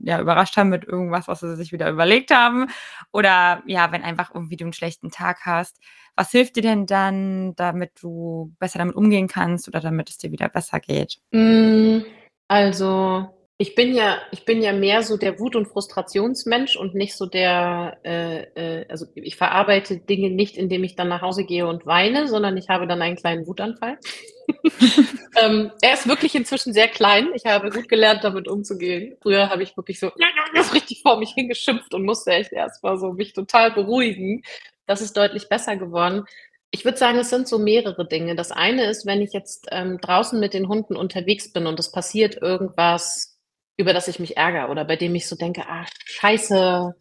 [0.01, 2.67] ja, überrascht haben mit irgendwas, was sie sich wieder überlegt haben
[3.13, 5.79] oder ja, wenn einfach irgendwie du 'n schlechten Tag hast.
[6.17, 10.31] Was hilft dir denn dann, damit du besser damit umgehen kannst oder damit es dir
[10.31, 11.19] wieder besser geht?
[11.33, 12.03] Hm,
[12.49, 13.29] also,
[13.61, 17.27] ich bin ja ich bin ja mehr so der Wut und Frustrationsmensch und nicht so
[17.27, 21.85] der, äh äh also, ich verarbeite Dinge nicht, indem ich dann nach Hause gehe und
[21.85, 23.97] weine, sondern ich habe dann einen kleinen Wutanfall.
[25.41, 27.29] Ähm, er ist wirklich inzwischen sehr klein.
[27.35, 29.15] Ich habe gut gelernt, damit umzugehen.
[29.21, 30.07] Früher habe ich wirklich so
[30.73, 34.41] richtig vor mich hingeschimpft und musste echt erst mal so mich total beruhigen.
[34.87, 36.25] Das ist deutlich besser geworden.
[36.69, 38.35] Ich würde sagen, es sind so mehrere Dinge.
[38.35, 41.89] Das eine ist, wenn ich jetzt, ähm, draußen mit den Hunden unterwegs bin und es
[41.89, 43.30] passiert irgendwas,
[43.81, 46.95] über das ich mich ärgere oder bei dem ich so denke: „Ah, Scheiße,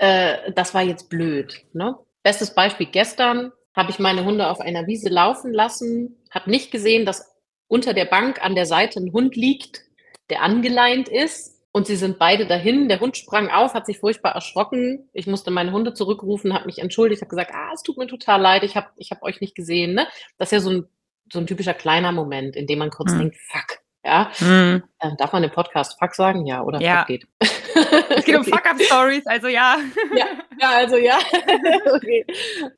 [0.00, 1.96] äh, das war jetzt blöd“, ne?
[2.24, 7.06] Bestes Beispiel: Gestern habe ich meine Hunde auf einer Wiese laufen lassen, habe nicht gesehen,
[7.06, 7.34] dass
[7.68, 9.82] unter der Bank an der Seite 'n Hund liegt,
[10.30, 12.88] der angeleint ist und sie sind beide dahin.
[12.88, 15.08] Der Hund sprang auf, hat sich furchtbar erschrocken.
[15.14, 18.40] Ich musste meine Hunde zurückrufen, habe mich entschuldigt, habe gesagt: „Ah, es tut mir total
[18.42, 20.08] leid, ich habe ich habe euch nicht gesehen“, ne?
[20.38, 20.88] Das ist ja so 'n
[21.32, 23.18] so 'n typischer kleiner Moment, in dem man kurz Mhm.
[23.20, 24.30] denkt: „Fuck“, ja?
[24.40, 24.82] Mhm.
[25.00, 26.46] Ähm, darf man im Podcast Fuck sagen?
[26.46, 26.78] Ja, oder?
[26.78, 27.04] Fuck Ja.
[27.04, 27.26] geht.
[27.40, 28.44] Es geht um.
[28.44, 29.78] Fuck-up-Stories, also ja.
[30.14, 30.26] Ja,
[30.60, 31.18] ja, also ja.
[31.94, 32.24] Okay.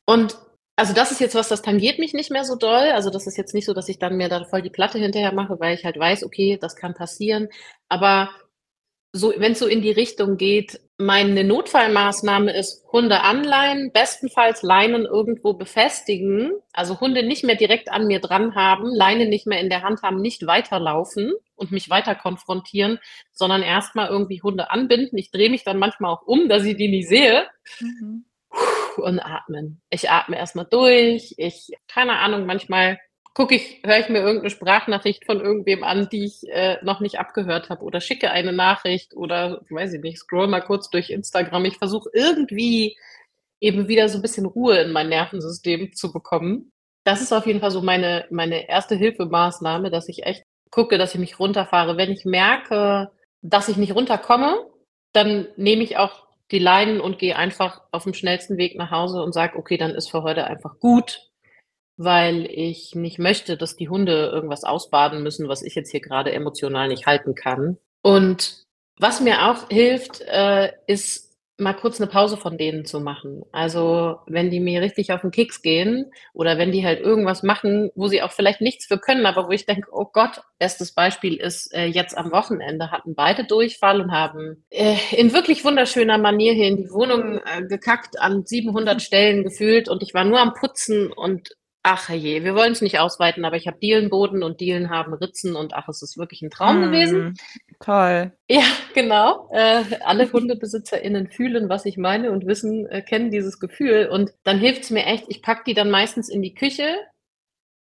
[0.04, 0.38] Und
[0.78, 2.90] also, das ist jetzt was, das tangiert mich nicht mehr so doll.
[2.92, 5.32] Also, das ist jetzt nicht so, dass ich dann mir da voll die Platte hinterher
[5.32, 7.48] mache, weil ich halt weiß, okay, das kann passieren.
[7.88, 8.30] Aber
[9.12, 15.52] so wenn's so in die Richtung geht meine Notfallmaßnahme ist Hunde anleihen, bestenfalls Leinen irgendwo
[15.54, 19.82] befestigen, also, Hunde nicht mehr direkt an mir dran haben, Leine nicht mehr in der
[19.82, 22.98] Hand haben, nicht weiterlaufen und mich weiter konfrontieren,
[23.32, 25.18] sondern erst mal irgendwie Hunde anbinden.
[25.18, 27.46] Ich drehe mich dann manchmal auch um, dass ich die nicht sehe
[27.80, 28.24] Mhm.
[28.96, 29.80] und atmen.
[29.90, 31.34] Ich atme erst mal durch.
[31.38, 32.98] Ich keine Ahnung, manchmal
[33.36, 37.00] gucke ich höre ich mir irgend 'ne Sprachnachricht von irgendwem an, die ich, äh, noch
[37.00, 41.10] nicht abgehört habe oder schicke eine Nachricht oder weiß ich nicht, scrolle mal kurz durch
[41.10, 41.66] Instagram.
[41.66, 42.96] Ich versuche irgendwie
[43.60, 46.72] eben wieder so 'n bisschen Ruhe in mein Nervensystem zu bekommen.
[47.04, 51.20] Das ist auf jeden Fall so meine meine Erste-Hilfe-Maßnahme, dass ich echt gucke, dass ich
[51.20, 51.96] mich runterfahre.
[51.98, 53.10] Wenn ich merke,
[53.42, 54.56] dass ich nicht runterkomme,
[55.14, 59.32] dann nehme ich auch die Leinen und gehe einfach aufm schnellsten Weg nach Hause und
[59.34, 61.30] sage: „Okay, dann ist für heute einfach gut.“
[61.96, 66.32] Weil ich nicht möchte, dass die Hunde irgendwas ausbaden müssen, was ich jetzt hier grade
[66.32, 67.78] emotional nicht halten kann.
[68.02, 68.62] Und
[68.98, 71.24] was mir auch hilft, äh, ist
[71.58, 73.42] mal kurz 'ne Pause von denen zu machen.
[73.52, 77.90] Also, wenn die mir richtig auf 'n Keks gehen oder wenn die halt irgendwas machen,
[77.94, 81.36] wo sie auch vielleicht nichts für können, aber wo ich denke: „Oh Gott“ bestes Beispiel
[81.36, 86.52] ist, äh, jetzt am Wochenende hatten beide Durchfall und haben, äh, in wirklich wunderschöner Manier
[86.52, 90.52] hier in die Wohnung, äh, gekackt an 700 Stellen gefühlt und ich war nur am
[90.54, 91.50] Putzen und
[91.88, 95.74] ach herrje, wir wollen's nicht ausweiten, aber ich habe Dielenboden und Dielen haben Ritzen und
[95.74, 97.28] ach, es ist wirklich 'n Traum gewesen.
[97.28, 97.34] Mhm,
[97.80, 98.32] toll.
[98.50, 98.62] Ja,
[98.94, 99.48] genau.
[99.52, 104.58] Äh, alle HundebesitzerInnen fühlen, was ich meine und wissen äh, kennen dieses Gefühl und dann
[104.58, 106.96] hilft's mir echt ich packe die dann meistens in die Küche,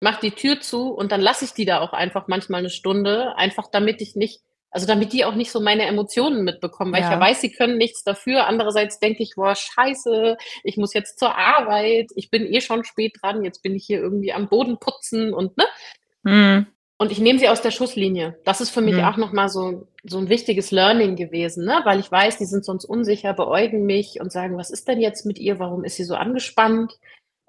[0.01, 3.36] mache die Tür zu und dann lasse ich die da auch einfach manchmal 'ne Stunde,
[3.36, 4.40] einfach damit ich nicht
[4.70, 7.20] also, damit die auch nicht so meine Emotionen mitbekommen, weil ich ja Ja.
[7.20, 8.46] weiß, sie können nichts dafür.
[8.46, 12.10] Andererseits denke ich: „Boah, scheiße, ich muss jetzt zur Arbeit.
[12.16, 13.44] Ich bin eh schon spät dran.
[13.44, 15.64] Jetzt bin ich hier irgendwie am Boden putzen“ und ne?
[16.24, 16.66] Mhm.
[17.00, 18.38] Und ich nehme sie aus der Schusslinie.
[18.44, 19.04] Das ist für mich Mhm.
[19.04, 22.62] auch noch mal so so 'n wichtiges Learning gewesen, ne, weil ich weiß, die sind
[22.64, 25.58] sonst unsicher, beäugen mich und sagen: „Was ist denn jetzt mit ihr?
[25.58, 26.92] Warum ist sie so angespannt?“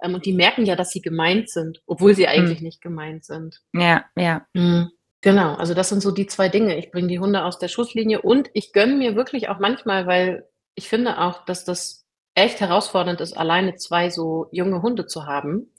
[0.02, 2.30] Ähm, und die merken ja, dass sie gemeint sind, obwohl sie Mhm.
[2.30, 3.62] eigentlich nicht gemeint sind.
[3.74, 4.46] Ja, ja.
[4.54, 4.92] Mhm.
[5.24, 6.78] Genau, also, das sind so die 2 Dinge.
[6.80, 10.48] Ich bringe die Hunde aus der Schusslinie und ich gönne mir wirklich auch manchmal weil
[10.74, 15.70] ich finde auch, dass das echt herausfordernd ist, alleine 2 so junge Hunde zu haben.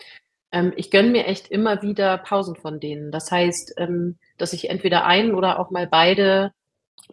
[0.52, 3.10] Ähm, ich gönne mir echt immer wieder Pausen von denen.
[3.12, 6.52] Das heißt, ähm, dass ich entweder einen oder auch mal beide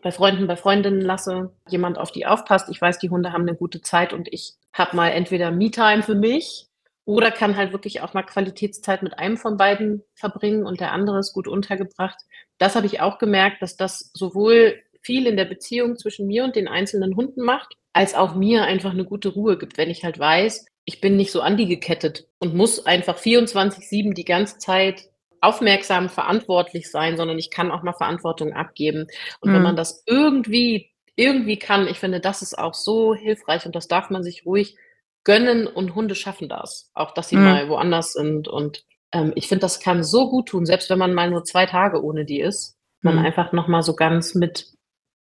[0.03, 2.69] bei Freunden, bei Freundinnen lasse, jemand auf die aufpasst.
[2.71, 6.15] Ich weiß, die Hunde haben 'ne gute Zeit und ich habe mal entweder Me-Time für
[6.15, 6.68] mich
[7.10, 11.20] oder kann halt wirklich auch mal Qualitätszeit mit einem von beiden verbringen und der andere
[11.20, 12.18] ist gut untergebracht.
[12.60, 16.55] Das habe ich auch gemerkt, dass das sowohl viel in der Beziehung zwischen mir und
[16.55, 20.20] den einzelnen Hunden macht, als auch mir einfach 'ne gute Ruhe gibt, wenn ich halt
[20.20, 25.10] weiß, ich bin nicht so an die gekettet und muss einfach 24/7 die ganze Zeit
[25.41, 29.07] aufmerksam verantwortlich sein, sondern ich kann auch mal Verantwortung abgeben.
[29.41, 29.78] Und wenn man Mhm.
[29.78, 34.24] das irgendwie irgendwie kann, ich finde, das ist auch so hilfreich und das darf man
[34.24, 34.76] sich ruhig
[35.30, 37.43] gönnen und Hunde schaffen das, auch dass sie Mhm.
[37.45, 41.30] mal woanders sind und, ähm, ich finde, das kann so guttun, selbst wenn man mal
[41.32, 42.77] nur 2 Tage ohne die ist.
[43.03, 43.25] Man Mhm.
[43.27, 44.67] einfach noch mal so ganz mit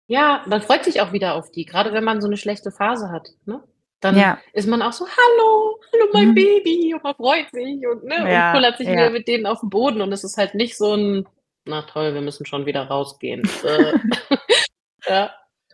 [0.08, 3.10] ja, man freut sich auch wieder auf die, grade wenn man so 'ne schlechte Phase
[3.12, 3.62] hat, ne?
[4.00, 4.38] Dann Ja.
[4.54, 6.34] ist man auch so: „Hallo, hallo mein Mhm.
[6.36, 9.10] Baby“ und man freut sich und ne, und Ja, kullert sich wieder ja.
[9.10, 11.26] mit denen auf'n Boden und es ist halt nicht so 'n:
[11.66, 13.94] „Na toll, wir müssen schon wieder rausgehen.“ Äh,
[15.08, 15.32] ja.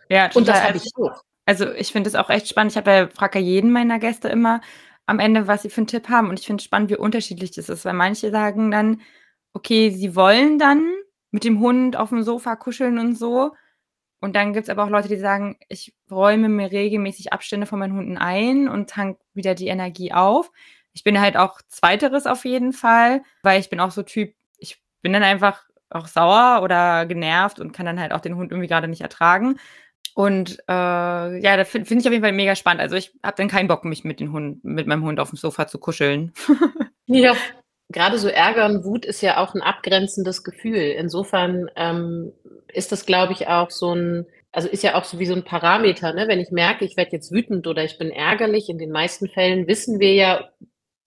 [0.09, 1.23] Ja, Und das habe Also, ich auch.
[1.49, 2.71] Also, ich finde es auch echt spannend.
[2.73, 4.61] Ich habe ja frage ja jeden meiner Gäste immer
[5.07, 7.51] am Ende, was sie für 'n Tipp haben und ich finde es spannend, wie unterschiedlich
[7.51, 9.01] das ist, weil manche sagen dann,
[9.53, 10.87] okay, sie wollen dann
[11.31, 13.53] mit dem Hund aufm Sofa kuscheln und so.
[14.21, 17.95] Und dann gibt's aber auch Leute, die sagen: „Ich räume mir regelmäßig Abstände von meinen
[17.95, 20.51] Hunden ein und tanke wieder die Energie auf.“
[20.93, 24.81] Ich bin halt auch Zweiteres auf jeden Fall, weil ich bin auch so Typ, ich
[25.03, 28.67] bin dann einfach auch sauer oder genervt und kann dann halt auch den Hund irgendwie
[28.69, 29.59] grade nicht ertragen.
[30.19, 32.81] Und, äh, ja, das fin finde ich auf jeden Fall mega spannend.
[32.81, 35.65] Also, ich habe dann keinen Bock, mich mit den Hunden mit meinem Hund aufm Sofa
[35.67, 36.33] zu kuscheln.
[37.07, 37.35] Ja,
[37.91, 40.77] grade so Ärger und Wut ist ja auch 'n abgrenzendes Gefühl.
[40.77, 42.33] Insofern, ähm,
[42.73, 45.43] ist das, glaube ich, auch so 'n also, ist ja auch so wie so 'n
[45.45, 46.27] Parameter, ne?
[46.27, 49.67] Wenn ich merke, ich werde jetzt wütend oder ich bin ärgerlich, in den meisten Fällen
[49.67, 50.49] wissen wir ja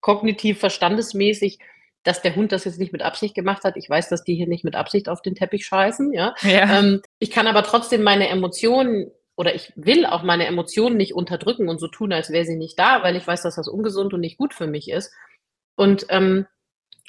[0.00, 1.58] kognitiv, verstandesmäßig,
[2.04, 3.76] dass der Hund das jetzt nicht mit Absicht gemacht hat.
[3.76, 6.34] Ich weiß, dass die hier nicht mit Absicht auf den Teppich scheißen, ja?
[6.42, 6.78] Ja.
[6.78, 11.68] Ähm, ich kann aber trotzdem meine Emotionen oder ich will auch meine Emotionen nicht unterdrücken
[11.68, 14.20] und so tun, als wäre sie nicht da, weil ich weiß, dass das ungesund und
[14.20, 15.12] nicht gut für mich ist.
[15.76, 16.46] Und, ähm,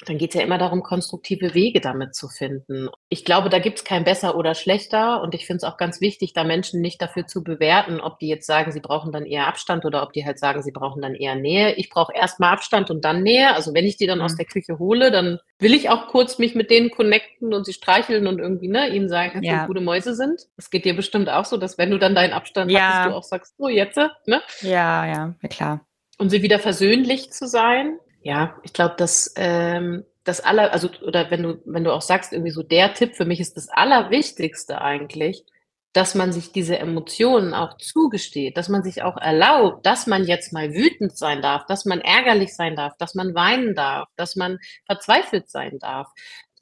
[0.06, 2.88] dann geht's ja immer darum, konstruktive Wege damit zu finden.
[3.08, 6.32] Ich glaube, da gibt's kein Besser oder Schlechter und ich finde es auch ganz wichtig,
[6.32, 9.84] da Menschen nicht dafür zu bewerten, ob die jetzt sagen, sie brauchen dann eher Abstand
[9.84, 11.74] oder ob die halt sagen, sie brauchen dann eher Nähe.
[11.76, 13.54] Ich brauche erst mal Abstand und dann Nähe.
[13.54, 14.38] Also, wenn ich die dann aus Mhm.
[14.38, 18.26] der Küche hole, dann will ich auch kurz mich mit denen connecten und sie streicheln
[18.26, 19.66] und irgendwie, ne, ihnen sagen, dass sie Ja.
[19.66, 20.42] gute Mäuse sind.
[20.56, 23.14] Das geht dir bestimmt auch so, dass wenn du dann deinen Abstand hattest, du Ja.
[23.14, 24.42] auch sagst: „So, jetzt“, ne?
[24.60, 25.86] Ja, ja, ja klar.
[26.18, 27.98] Um sie wieder versöhnlich zu sein.
[28.24, 32.32] Ja, ich glaube, dass, ähm, das aller also, oder wenn du wenn du auch sagst,
[32.32, 35.44] irgendwie so der Tipp für mich ist das Allerwichtigste eigentlich,
[35.92, 40.52] dass man sich diese Emotionen auch zugesteht, dass man sich auch erlaubt, dass man jetzt
[40.54, 44.58] mal wütend sein darf, dass man ärgerlich sein darf, dass man weinen darf, dass man
[44.86, 46.08] verzweifelt sein darf.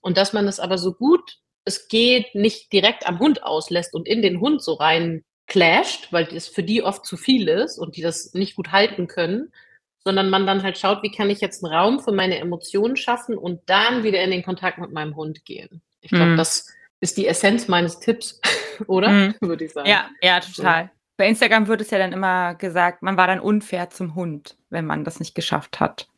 [0.01, 4.09] Und dass man es aber so gut es geht nicht direkt am Hund auslässt und
[4.09, 7.97] in den Hund so rein clasht, weil das für die oft zu viel ist und
[7.97, 9.53] die das nicht gut halten können,
[10.05, 13.37] sondern man dann halt schaut: „Wie kann ich jetzt 'n Raum für meine Emotionen schaffen
[13.39, 16.37] und dann wieder in den Kontakt mit meinem Hund gehen?“ Ich glaube, Mhm.
[16.37, 16.67] das
[17.01, 18.41] ist die Essenz meines Tipps,
[18.89, 19.09] oder?
[19.11, 19.35] Mhm.
[19.41, 19.89] Würde ich sagen.
[19.89, 20.63] Ja, ja, So.
[20.63, 20.91] total.
[21.17, 24.87] Bei Instagram wird es ja dann immer gesagt, man war dann unfair zum Hund, wenn
[24.87, 26.09] man das nicht geschafft hat.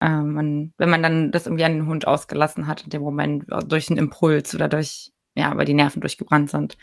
[0.00, 3.44] ähm, man, wenn man dann das irgendwie an den Hund ausgelassen hat in dem Moment,
[3.50, 6.76] äh, durch einen Impuls oder durch, ja, weil die Nerven durchgebrannt sind.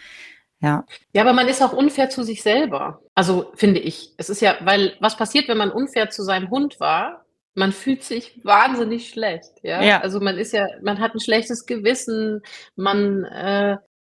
[0.59, 0.85] Ja.
[1.13, 3.01] Ja, aber man ist auch unfair zu sich selber.
[3.13, 4.13] Also finde ich.
[4.17, 7.25] Es ist ja, weil was passiert, wenn man unfair zu seinem Hund war?
[7.53, 9.51] Man fühlt sich wahnsinnig schlecht.
[9.63, 9.81] Ja.
[9.81, 10.01] ja.
[10.01, 12.41] Also man ist ja, man hat ein schlechtes Gewissen,
[12.75, 13.77] man äh,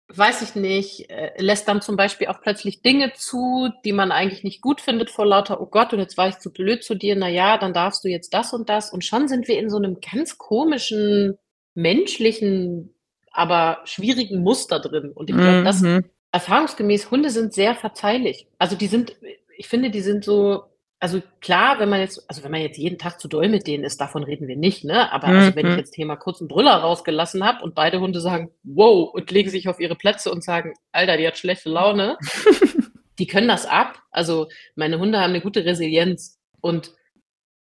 [0.09, 4.43] weiß ich nicht, äh, lässt dann zum Beispiel auch plötzlich Dinge zu, die man eigentlich
[4.43, 7.15] nicht gut findet vor lauter, oh Gott, und jetzt war ich zu blöd zu dir,
[7.15, 8.91] na ja, dann darfst du jetzt das und das.
[8.91, 11.37] Und schon sind wir in so einem ganz komischen,
[11.75, 12.95] menschlichen,
[13.31, 15.11] aber schwierigen Muster drin.
[15.13, 16.05] Und ich glaube, das Mhm.
[16.32, 18.47] Erfahrungsgemäß, Hunde sind sehr verzeihlich.
[18.57, 19.15] Also die sind,
[19.57, 20.63] ich finde, die sind so,
[20.99, 23.84] also klar, wenn man jetzt, also wenn man jetzt jeden Tag zu doll mit denen
[23.86, 25.11] ist, davon reden wir nicht, ne?
[25.13, 25.80] Aber also wenn ich Mhm.
[25.80, 29.80] jetzt Thema kurzen Brüller rausgelassen habe und beide Hunde sagen, wow, und legen sich auf
[29.80, 32.17] ihre Plätze und sagen, Alter, die hat schlechte Laune,
[33.17, 34.01] die können das ab.
[34.11, 36.91] Also meine Hunde haben eine gute Resilienz und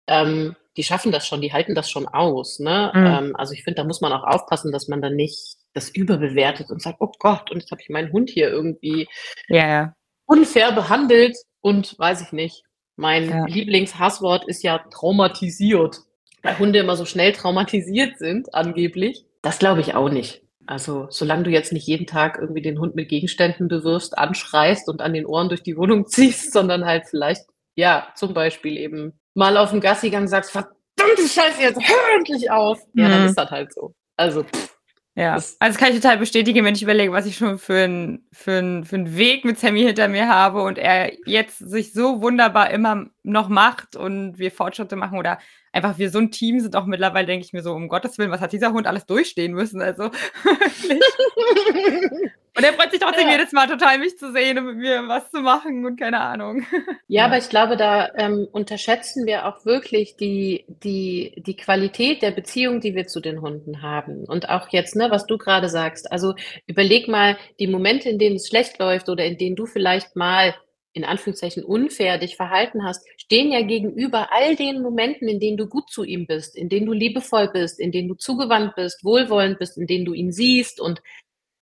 [0.07, 2.61] ähm, die schaffen das schon, die halten das schon aus.
[2.61, 2.93] Ne?
[2.95, 3.07] Mhm.
[3.07, 6.71] Ähm, also ich finde, da muss man auch aufpassen, dass man dann nicht das überbewertet
[6.71, 9.09] und sagt, oh Gott, und jetzt habe ich meinen Hund hier irgendwie
[9.49, 9.95] ja.
[10.27, 12.63] unfair behandelt und weiß ich nicht.
[12.97, 13.45] Mein Ja.
[13.47, 15.99] Lieblingshasswort ist ja traumatisiert.
[16.43, 19.25] Weil Hunde immer so schnell traumatisiert sind, angeblich.
[19.43, 20.43] Das glaube ich auch nicht.
[20.67, 25.01] Also, solange du jetzt nicht jeden Tag irgendwie den Hund mit Gegenständen bewirfst, anschreist und
[25.03, 27.43] an den Ohren durch die Wohnung ziehst, sondern halt vielleicht,
[27.75, 32.79] ja, zum Beispiel eben mal auf dem Gassigang sagst, verdammte Scheiße, jetzt hör endlich auf.
[32.95, 33.27] Ja, dann Mhm.
[33.29, 33.95] ist das halt so.
[34.17, 34.74] Also, pff,
[35.17, 37.85] Ja, Das- also das kann ich total bestätigen, wenn ich überlege, was ich schon für
[37.85, 41.93] einen für 'n für 'n Weg mit Sammy hinter mir habe und er jetzt sich
[41.93, 45.39] so wunderbar immer noch macht und wir Fortschritte machen oder
[45.73, 48.33] einfach wir so ein Team sind auch mittlerweile, denke ich mir so: „Um Gottes Willen,
[48.33, 50.11] was hat dieser Hund alles durchstehen müssen?“ Also.
[52.57, 53.33] Und er freut sich trotzdem Ja.
[53.33, 56.65] jedes Mal total, mich zu sehen und mit mir was zu machen und keine Ahnung.
[57.09, 62.31] Ja, aber ich glaube, da ähm, unterschätzen wir auch wirklich die, die, die Qualität der
[62.31, 64.25] Beziehung, die wir zu den Hunden haben.
[64.25, 66.11] Und auch jetzt, ne, was du gerade sagst.
[66.11, 66.35] Also
[66.67, 70.55] überleg mal die Momente, in denen es schlecht läuft oder in denen du vielleicht mal
[70.97, 75.67] in Anführungszeichen unfair dich verhalten hast, stehen ja gegenüber all den Momenten, in denen du
[75.67, 79.59] gut zu ihm bist, in denen du liebevoll bist, in denen du zugewandt bist, wohlwollend
[79.59, 81.03] bist, in denen du ihn siehst und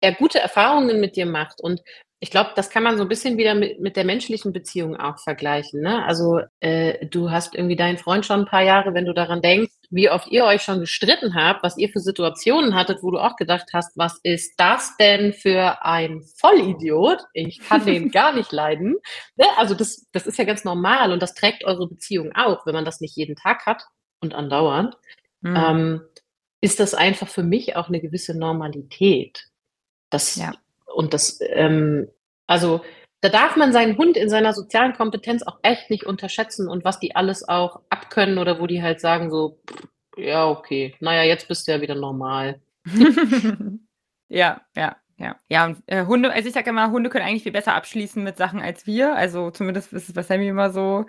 [0.02, 1.62] er gute Erfahrungen mit dir macht.
[1.62, 1.82] Und
[2.22, 5.20] ich glaube, das kann man so ein bisschen wieder mit, mit der menschlichen Beziehung auch
[5.20, 5.82] vergleichen.
[5.82, 6.04] Ne?
[6.06, 9.72] Also äh, du hast irgendwie deinen Freund schon ein paar Jahre, wenn du daran denkst,
[9.90, 13.38] wie oft ihr euch schon gestritten habt, was ihr für Situationen hattet, wo du auch
[13.38, 17.22] gedacht hast, was ist das denn für ein Vollidiot?
[17.34, 18.98] Ich kann den gar nicht leiden.
[19.38, 19.46] Ne?
[19.58, 22.86] Also das, das ist ja ganz normal und das trägt eure Beziehung auch, wenn man
[22.86, 23.86] das nicht jeden Tag hat
[24.20, 24.96] und andauernd.
[25.40, 25.56] Mhm.
[25.56, 26.02] Ähm,
[26.62, 29.46] ist das einfach für mich auch eine gewisse Normalität.
[30.10, 30.54] Das, Ja.
[30.94, 32.10] Und das, ähm,
[32.48, 32.82] also
[33.22, 37.00] da darf man seinen Hund in seiner sozialen Kompetenz auch echt nicht unterschätzen und was
[37.00, 39.60] die alles auch abkönnen oder wo die halt sagen so,
[40.18, 42.60] ja, okay, naja, jetzt bist du ja wieder normal.
[44.30, 45.36] Ja, ja, ja.
[45.50, 48.38] Ja, und, äh, Hunde also, ich sage immer, Hunde können eigentlich viel besser abschließen mit
[48.38, 49.16] Sachen als wir.
[49.16, 51.06] Also, zumindest ist es bei Sammy immer so.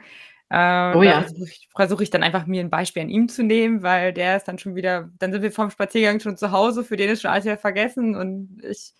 [0.51, 1.23] Äh, Oh ja.
[1.23, 4.37] versuche ich versuche ich dann einfach, mir 'n Beispiel an ihm zu nehmen, weil der
[4.37, 7.23] ist dann schon wieder dann sind wir vorm Spaziergang schon zu Hause, für den ist
[7.23, 8.93] schon alles wieder vergessen und ich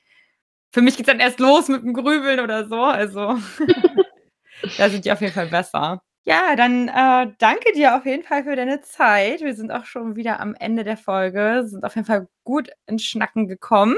[0.73, 2.77] für mich geht's dann erst los mit dem Grübeln oder so.
[2.83, 3.37] Also,
[4.77, 6.03] da sind die auf jeden Fall besser.
[6.27, 9.41] Ja, dann, äh, danke dir auf jeden Fall für deine Zeit.
[9.43, 13.05] Wir sind auch schon wieder am Ende der Folge, sind auf jeden Fall gut ins
[13.05, 13.97] Schnacken gekommen.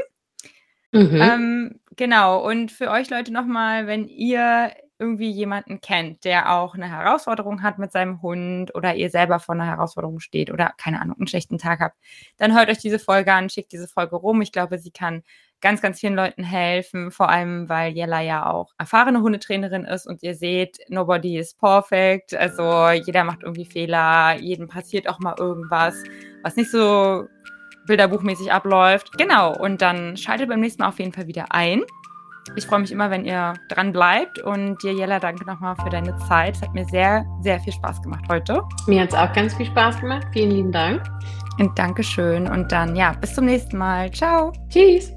[0.92, 1.20] Mhm.
[1.20, 4.72] Ähm, genau, und für euch Leute noch mal, wenn ihr
[5.03, 9.57] irgendwie jemanden kennt, der auch 'ne Herausforderung hat mit seinem Hund oder ihr selber vor
[9.57, 11.96] 'ner Herausforderung steht oder, keine Ahnung, 'n schlechten Tag habt,
[12.38, 14.42] dann hört euch diese Folge an, schickt diese Folge rum.
[14.42, 15.22] Ich glaube, sie kann
[15.62, 20.22] ganz, ganz vielen Leuten helfen, vor allem, weil Jella ja auch erfahrene Hundetrainerin ist und
[20.22, 22.34] ihr seht, nobody is perfect.
[22.34, 26.03] Also, jeder macht irgendwie Fehler, jedem passiert auch mal irgendwas,
[26.42, 27.28] was nicht so
[27.86, 29.11] bilderbuchmäßig abläuft.
[29.18, 31.82] Genau, und dann schaltet beim nächsten Mal auf jeden Fall wieder ein
[32.57, 34.40] ich freue mich immer, wenn ihr dran bleibt.
[34.40, 36.57] Und dir, Jella, danke nochmal für deine Zeit.
[36.57, 38.62] Es hat mir sehr, sehr viel Spaß gemacht heute.
[38.86, 40.26] Mir hat es auch ganz viel Spaß gemacht.
[40.32, 41.03] Vielen lieben Dank.
[41.59, 42.49] Und Dankeschön.
[42.49, 44.11] Und dann, ja, bis zum nächsten Mal.
[44.11, 44.53] Ciao.
[44.68, 45.12] Tschüss.